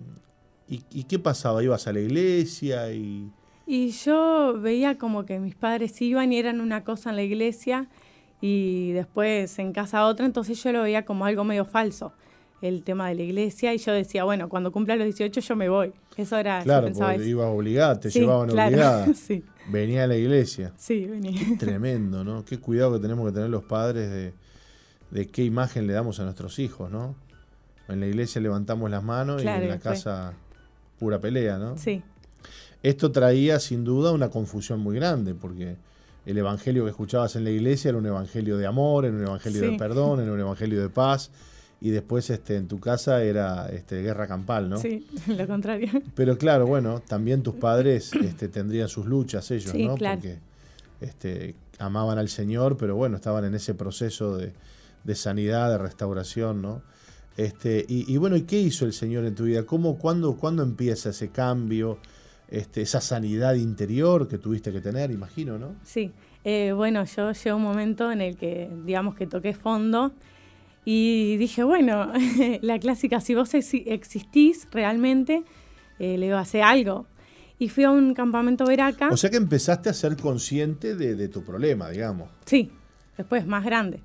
[0.69, 1.63] y, y, qué pasaba?
[1.63, 2.91] ¿Ibas a la iglesia?
[2.91, 3.31] Y...
[3.65, 7.87] y yo veía como que mis padres iban y eran una cosa en la iglesia
[8.41, 12.13] y después en casa otra, entonces yo lo veía como algo medio falso,
[12.61, 15.69] el tema de la iglesia, y yo decía, bueno, cuando cumpla los 18 yo me
[15.69, 15.93] voy.
[16.15, 19.13] Eso era, claro, porque ibas obligada, te llevaban obligada.
[19.13, 19.43] sí.
[19.69, 20.73] Venía a la iglesia.
[20.77, 21.39] Sí, venía.
[21.59, 22.43] tremendo, ¿no?
[22.45, 24.33] Qué cuidado que tenemos que tener los padres de,
[25.11, 27.15] de qué imagen le damos a nuestros hijos, ¿no?
[27.87, 30.33] En la iglesia levantamos las manos y en la casa
[30.99, 31.77] pura pelea, ¿no?
[31.77, 32.03] Sí.
[32.83, 35.77] Esto traía sin duda una confusión muy grande, porque
[36.25, 39.61] el evangelio que escuchabas en la iglesia era un evangelio de amor, era un evangelio
[39.61, 41.31] de perdón, era un evangelio de paz,
[41.79, 44.77] y después este, en tu casa era este, guerra campal, ¿no?
[44.77, 45.89] Sí, lo contrario.
[46.15, 49.95] Pero claro, bueno, también tus padres este, tendrían sus luchas ellos, ¿no?
[49.95, 50.19] Claro.
[50.19, 50.39] Porque
[51.01, 54.53] este, amaban al Señor, pero bueno, estaban en ese proceso de,
[55.03, 56.81] de sanidad, de restauración, ¿no?
[57.35, 59.63] Este, y, y, bueno, ¿y qué hizo el Señor en tu vida?
[59.63, 61.99] ¿Cómo, cuándo, cuándo empieza ese cambio?
[62.49, 65.75] Este, esa sanidad interior que tuviste que tener, imagino, ¿no?
[65.83, 66.11] Sí,
[66.45, 70.13] eh, bueno, yo llegué a un momento en el que, digamos que toqué fondo
[70.89, 72.13] y dije, bueno,
[72.61, 75.43] la clásica, si vos existís realmente,
[75.99, 77.07] eh, le a hacer algo.
[77.59, 79.09] Y fui a un campamento veraca.
[79.09, 82.29] O sea que empezaste a ser consciente de, tu problema, digamos.
[82.45, 82.71] Sí,
[83.17, 83.99] después más grande.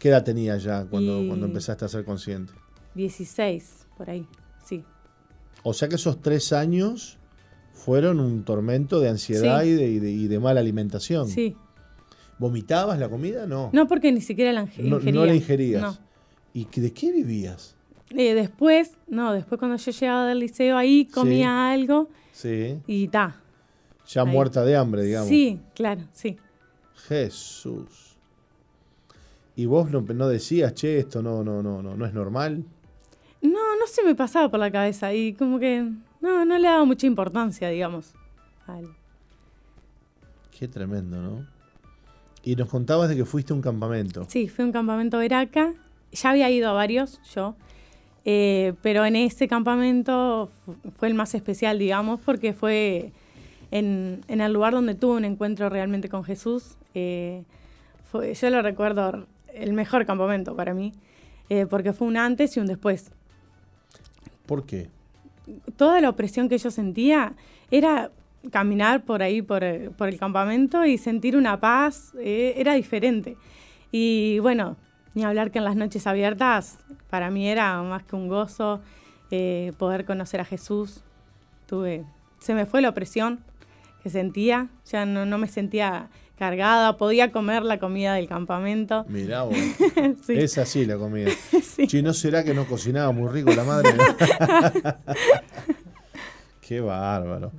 [0.00, 2.52] ¿Qué edad tenías ya cuando, cuando empezaste a ser consciente?
[2.96, 4.26] 16, por ahí,
[4.64, 4.82] sí.
[5.62, 7.16] O sea que esos tres años
[7.74, 11.28] fueron un tormento de ansiedad y, de, mala alimentación.
[11.28, 11.56] Sí.
[12.38, 13.46] ¿Vomitabas la comida?
[13.46, 13.70] No.
[13.72, 14.90] No, porque ni siquiera la ingería.
[14.90, 16.00] No, la ingerías.
[16.52, 17.74] ¿Y de qué vivías?
[18.10, 22.08] Eh, después, no, después cuando yo llegaba del liceo ahí comía algo.
[22.32, 22.78] Sí.
[22.86, 23.40] Y ta.
[24.06, 25.28] Ya muerta de hambre, digamos.
[25.28, 26.36] Sí, claro, sí.
[27.08, 28.16] Jesús.
[29.56, 32.64] ¿Y vos no, no decías, che, esto no, no, no, no, no es normal?
[33.40, 36.84] No, no se me pasaba por la cabeza y como que no, no le daba
[36.84, 38.12] mucha importancia, digamos.
[40.50, 41.55] Qué tremendo, ¿no?
[42.46, 44.24] Y nos contabas de que fuiste a un campamento.
[44.28, 45.74] Sí, fui a un campamento Veraca.
[46.12, 47.56] Ya había ido a varios yo,
[48.24, 50.48] eh, pero en ese campamento
[50.96, 53.10] fue el más especial, digamos, porque fue
[53.72, 56.76] en, el lugar donde tuve un encuentro realmente con Jesús.
[56.94, 57.42] Eh,
[58.12, 60.92] fue, yo lo recuerdo el mejor campamento para mí,
[61.50, 63.10] eh, porque fue un antes y un después.
[64.46, 64.88] ¿Por qué?
[65.76, 67.34] toda la opresión que yo sentía
[67.70, 68.10] era
[68.50, 73.36] caminar por ahí, por, el campamento y sentir una paz, eh, era diferente.
[73.92, 74.76] Y bueno,
[75.14, 76.78] ni hablar que en las noches abiertas,
[77.08, 78.80] para mí era más que un gozo
[79.30, 81.02] eh, poder conocer a Jesús.
[81.66, 82.04] Tuve,
[82.38, 83.40] se me fue la opresión
[84.02, 89.04] que sentía, ya no, me sentía cargada, podía comer la comida del campamento.
[89.08, 89.56] Mirá vos.
[90.28, 91.30] Es así la comida.
[91.88, 92.02] sí.
[92.02, 93.90] ¿no será que no cocinaba muy rico la madre?
[96.60, 97.52] Qué bárbaro.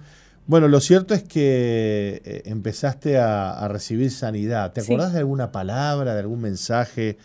[0.47, 4.71] Bueno, lo cierto es que eh, empezaste a, recibir sanidad.
[4.71, 7.17] ¿Te acordás de alguna palabra, de algún mensaje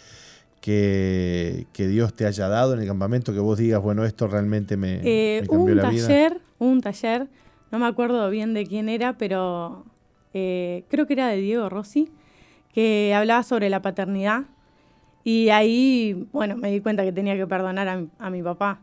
[0.61, 5.01] que, Dios te haya dado en el campamento que vos digas, bueno, esto realmente me,
[5.05, 6.09] eh, cambió la vida?
[6.09, 7.29] Taller, un taller,
[7.71, 9.85] no me acuerdo bien de quién era, pero
[10.35, 12.11] eh, creo que era de Diego Rossi,
[12.75, 14.47] que hablaba sobre la paternidad.
[15.23, 18.81] Y ahí, bueno, me di cuenta que tenía que perdonar a, mi papá.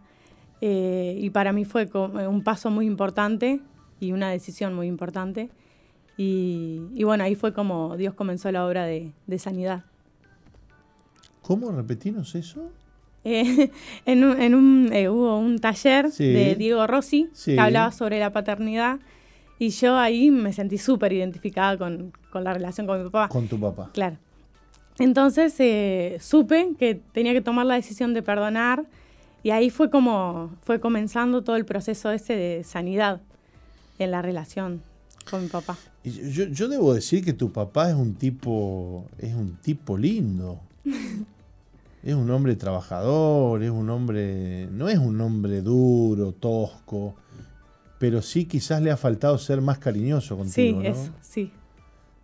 [0.61, 3.59] y para mí fue un paso muy importante
[3.99, 5.49] y una decisión muy importante.
[6.21, 9.85] Y, bueno, ahí fue como Dios comenzó la obra de, sanidad.
[11.41, 11.71] ¿Cómo?
[11.71, 12.71] Repetimos eso.
[13.23, 13.71] Eh,
[14.05, 18.99] en un, eh, hubo un taller de Diego Rossi que hablaba sobre la paternidad
[19.59, 23.29] y yo ahí me sentí súper identificada con, la relación con mi papá.
[23.29, 23.89] Con tu papá.
[23.93, 24.17] Claro.
[24.99, 28.83] Entonces eh, supe que tenía que tomar la decisión de perdonar
[29.41, 33.21] y ahí fue como fue comenzando todo el proceso ese de sanidad
[33.99, 34.81] en la relación
[35.29, 35.77] con mi papá.
[36.03, 40.59] Yo, yo debo decir que tu papá es un tipo, es un tipo lindo.
[42.03, 47.15] es un hombre trabajador, es un hombre, no es un hombre duro, tosco,
[47.97, 51.51] pero sí quizás le ha faltado ser más cariñoso contigo, sí, Eso, sí.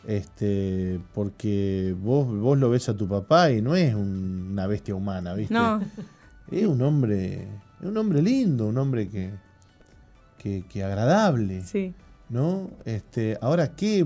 [0.08, 5.34] Este, porque vos, vos lo ves a tu papá y no es una bestia humana,
[5.34, 5.54] ¿viste?
[5.54, 5.82] No.
[6.52, 7.48] Es un hombre,
[7.82, 9.32] es un hombre lindo, un hombre que,
[10.70, 11.64] que, agradable.
[11.64, 11.94] Sí.
[12.30, 12.70] ¿No?
[12.86, 14.06] Este, ahora, ¿qué,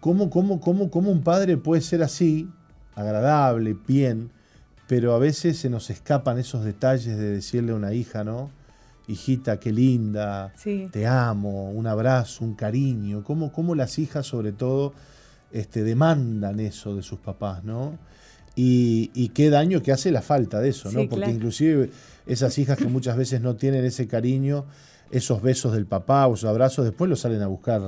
[0.00, 2.48] cómo, cómo, cómo, ¿cómo un padre puede ser así,
[2.94, 4.30] agradable, bien,
[4.86, 8.50] pero a veces se nos escapan esos detalles de decirle a una hija, ¿no?
[9.08, 10.52] Hijita, qué linda,
[10.90, 13.24] te amo, un abrazo, un cariño.
[13.24, 14.94] ¿Cómo, cómo las hijas, sobre todo,
[15.50, 17.98] este, demandan eso de sus papás, ¿no?
[18.54, 21.08] Y, qué daño que hace la falta de eso, ¿no?
[21.08, 21.90] Porque inclusive
[22.26, 24.66] esas hijas que muchas veces no tienen ese cariño,
[25.10, 27.82] esos besos del papá o esos abrazos, después los salen a buscar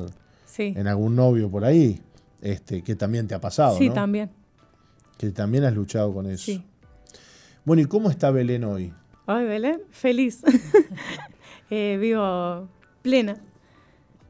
[0.58, 2.00] en algún novio por ahí,
[2.40, 3.76] este, que también te ha pasado.
[3.78, 4.30] Sí, también.
[5.16, 6.44] Que también has luchado con eso.
[6.44, 6.64] Sí.
[7.64, 8.92] Bueno, ¿y cómo está Belén hoy?
[9.26, 10.42] Hoy Belén, feliz.
[11.70, 12.68] Eh, vivo
[13.00, 13.38] plena.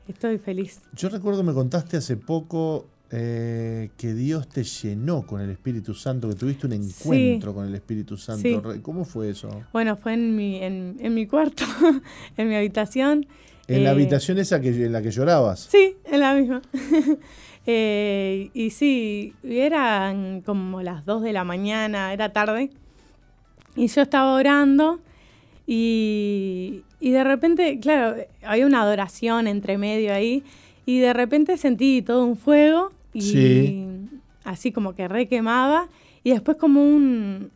[0.06, 0.80] Estoy feliz.
[0.94, 6.28] Yo recuerdo, me contaste hace poco eh, que Dios te llenó con el Espíritu Santo,
[6.28, 8.74] que tuviste un encuentro con el Espíritu Santo.
[8.82, 9.48] ¿Cómo fue eso?
[9.72, 11.64] Bueno, fue en mi, en, mi cuarto,
[12.36, 13.26] en mi habitación.
[13.68, 15.68] ¿En la eh, habitación esa que, en la que llorabas?
[15.70, 16.62] Sí, en la misma.
[17.66, 22.68] Eh, y sí, eran como las 2 de la mañana, era tarde.
[23.74, 25.00] Y yo estaba orando
[25.66, 30.44] y, y de repente, claro, había una adoración entre medio ahí.
[30.86, 33.86] Y de repente sentí todo un fuego y
[34.44, 35.88] así como que requemaba
[36.22, 37.50] y después como un,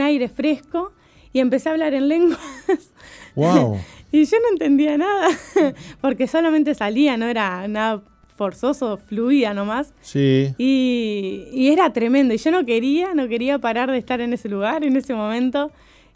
[0.00, 0.92] aire fresco
[1.32, 2.40] y empecé a hablar en lenguas.
[3.34, 3.80] Wow.
[4.12, 5.30] y yo no entendía nada,
[6.02, 8.02] porque solamente salía, no era nada
[8.36, 9.94] forzoso, fluía nomás.
[10.02, 10.54] Sí.
[10.58, 12.34] Y, y, era tremendo.
[12.34, 15.70] Y yo no quería, no quería parar de estar en ese lugar, en ese momento.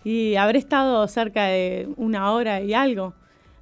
[0.05, 3.15] Y habré estado cerca de una hora y algo,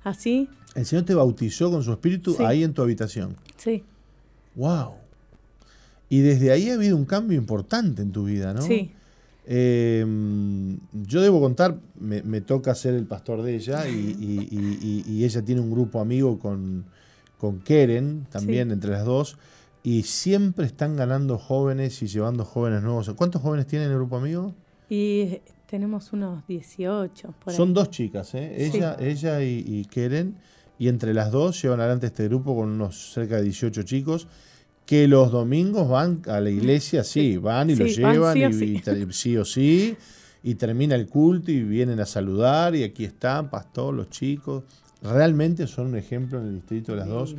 [0.03, 0.49] así.
[0.75, 3.37] El Señor te bautizó con su espíritu ahí en tu habitación.
[3.57, 3.85] Sí.
[4.55, 4.95] Wow.
[6.09, 8.63] Y desde ahí ha habido un cambio importante en tu vida, ¿no?
[8.63, 8.91] Sí.
[9.47, 15.71] Em, yo debo contar, me, toca ser el pastor de ella y, ella tiene un
[15.71, 16.85] grupo amigo con,
[17.39, 19.37] con Keren, también entre las dos,
[19.83, 23.11] y siempre están ganando jóvenes y llevando jóvenes nuevos.
[23.17, 24.55] ¿Cuántos jóvenes tienen el grupo amigo?
[24.89, 27.35] Y tenemos unos 18.
[27.49, 28.65] Son dos chicas, ¿eh?
[28.65, 30.37] ella, ella y, Keren,
[30.79, 34.27] y entre las dos llevan adelante este grupo con unos cerca de 18 chicos
[34.87, 39.45] que los domingos van a la iglesia, sí, van y lo llevan, y, sí, o
[39.45, 39.97] sí,
[40.43, 44.65] y termina el culto y vienen a saludar, y aquí están, pastor, los chicos.
[45.03, 47.35] Realmente son un ejemplo en el distrito de las dos,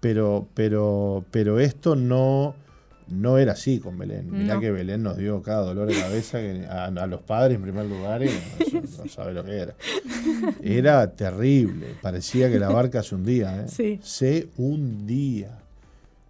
[0.00, 2.54] pero, pero, pero esto no,
[3.12, 4.30] no era así con Belén.
[4.30, 8.22] Mirá que Belén nos dio cada dolor de cabeza a, los padres en primer lugar,
[8.22, 8.30] y
[8.72, 9.74] no, sabe lo que era.
[10.62, 13.64] Era terrible, parecía que la barca se hundía.
[13.64, 13.98] ¿eh?
[14.02, 15.62] Se hundía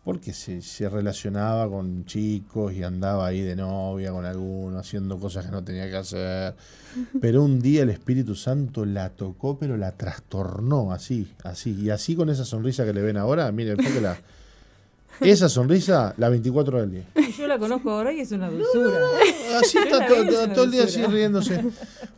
[0.04, 5.52] porque se, relacionaba con chicos y andaba ahí de novia con alguno, haciendo cosas que
[5.52, 6.54] no tenía que hacer.
[7.20, 11.80] Pero un día el Espíritu Santo la tocó, pero la trastornó así, así.
[11.80, 14.18] Y así con esa sonrisa que le ven ahora, miren, la
[15.20, 17.28] Esa sonrisa, la 24 horas del día.
[17.39, 18.98] Yo la conozco ahora y es una dulzura.
[19.60, 21.64] así está todo, el día así riéndose.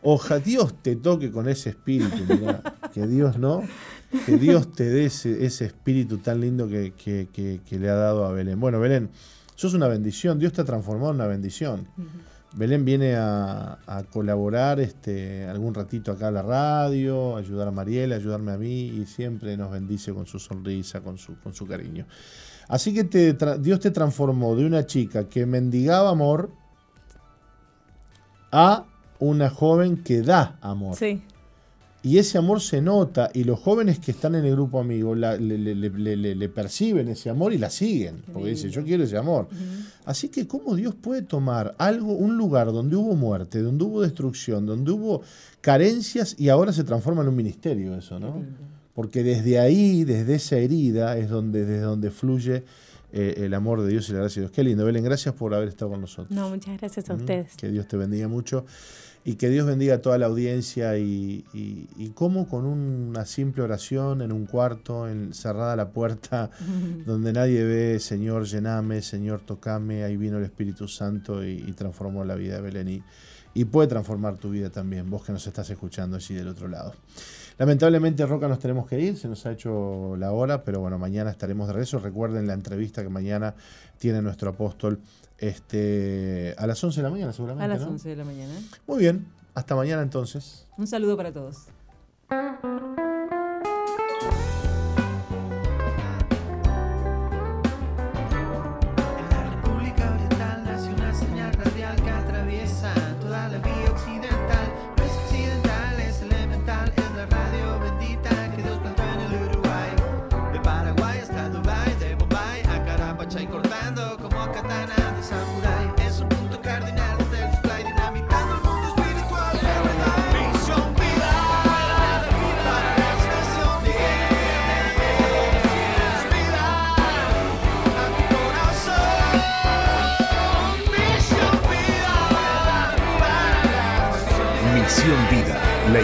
[0.03, 2.63] Oja, Dios te toque con ese espíritu, mirá,
[2.93, 3.63] que Dios no
[4.27, 8.61] Que Dios te dé ese, espíritu tan lindo que, le ha dado a Belén.
[8.61, 9.11] Bueno, Belén,
[9.55, 10.39] sos una bendición.
[10.39, 11.87] Dios te ha transformado en una bendición.
[12.57, 13.79] Belén viene a,
[14.13, 19.07] colaborar este, algún ratito acá a la radio, ayudar a Mariela, ayudarme a mí y
[19.07, 22.07] siempre nos bendice con su sonrisa, con su, con su cariño.
[22.69, 23.05] Así que
[23.61, 26.51] Dios te transformó de una chica que mendigaba amor
[28.53, 28.85] a
[29.19, 30.97] una joven que da amor.
[30.97, 31.23] Sí.
[32.05, 36.49] Y ese amor se nota y los jóvenes que están en el grupo amigo le,
[36.51, 39.49] perciben ese amor y la siguen, porque dicen, yo quiero ese amor.
[40.05, 44.67] Así que cómo Dios puede tomar algo, un lugar donde hubo muerte, donde hubo destrucción,
[44.67, 45.23] donde hubo
[45.63, 48.45] carencias y ahora se transforma en un ministerio eso, ¿no?
[48.93, 52.65] Porque desde ahí, desde esa herida, es donde, desde donde fluye
[53.15, 54.53] eh, el amor de Dios y la gracia de Dios.
[54.55, 56.37] Qué lindo, Belén, gracias por haber estado con nosotros.
[56.37, 57.57] No, muchas gracias a ustedes.
[57.57, 58.67] Que Dios te bendiga mucho
[59.27, 64.21] y que Dios bendiga a toda la audiencia y, y, cómo con una simple oración
[64.21, 66.51] en un cuarto, en, cerrada la puerta,
[67.07, 72.35] donde nadie ve, Señor, llename, Señor, tocame, ahí vino el Espíritu Santo y, transformó la
[72.35, 73.03] vida de Belén
[73.55, 76.93] y, puede transformar tu vida también, vos que nos estás escuchando allí del otro lado.
[77.57, 81.31] Lamentablemente, Roca, nos tenemos que ir, se nos ha hecho la hora, pero bueno, mañana
[81.31, 82.01] estaremos de regreso.
[82.01, 83.55] Recuerden la entrevista que mañana
[83.97, 84.99] tiene nuestro apóstol
[85.39, 87.65] este, a las 11 de la mañana, seguramente.
[87.65, 88.55] A las 11 de la mañana.
[88.87, 90.67] Muy bien, hasta mañana entonces.
[90.77, 91.69] Un saludo para todos.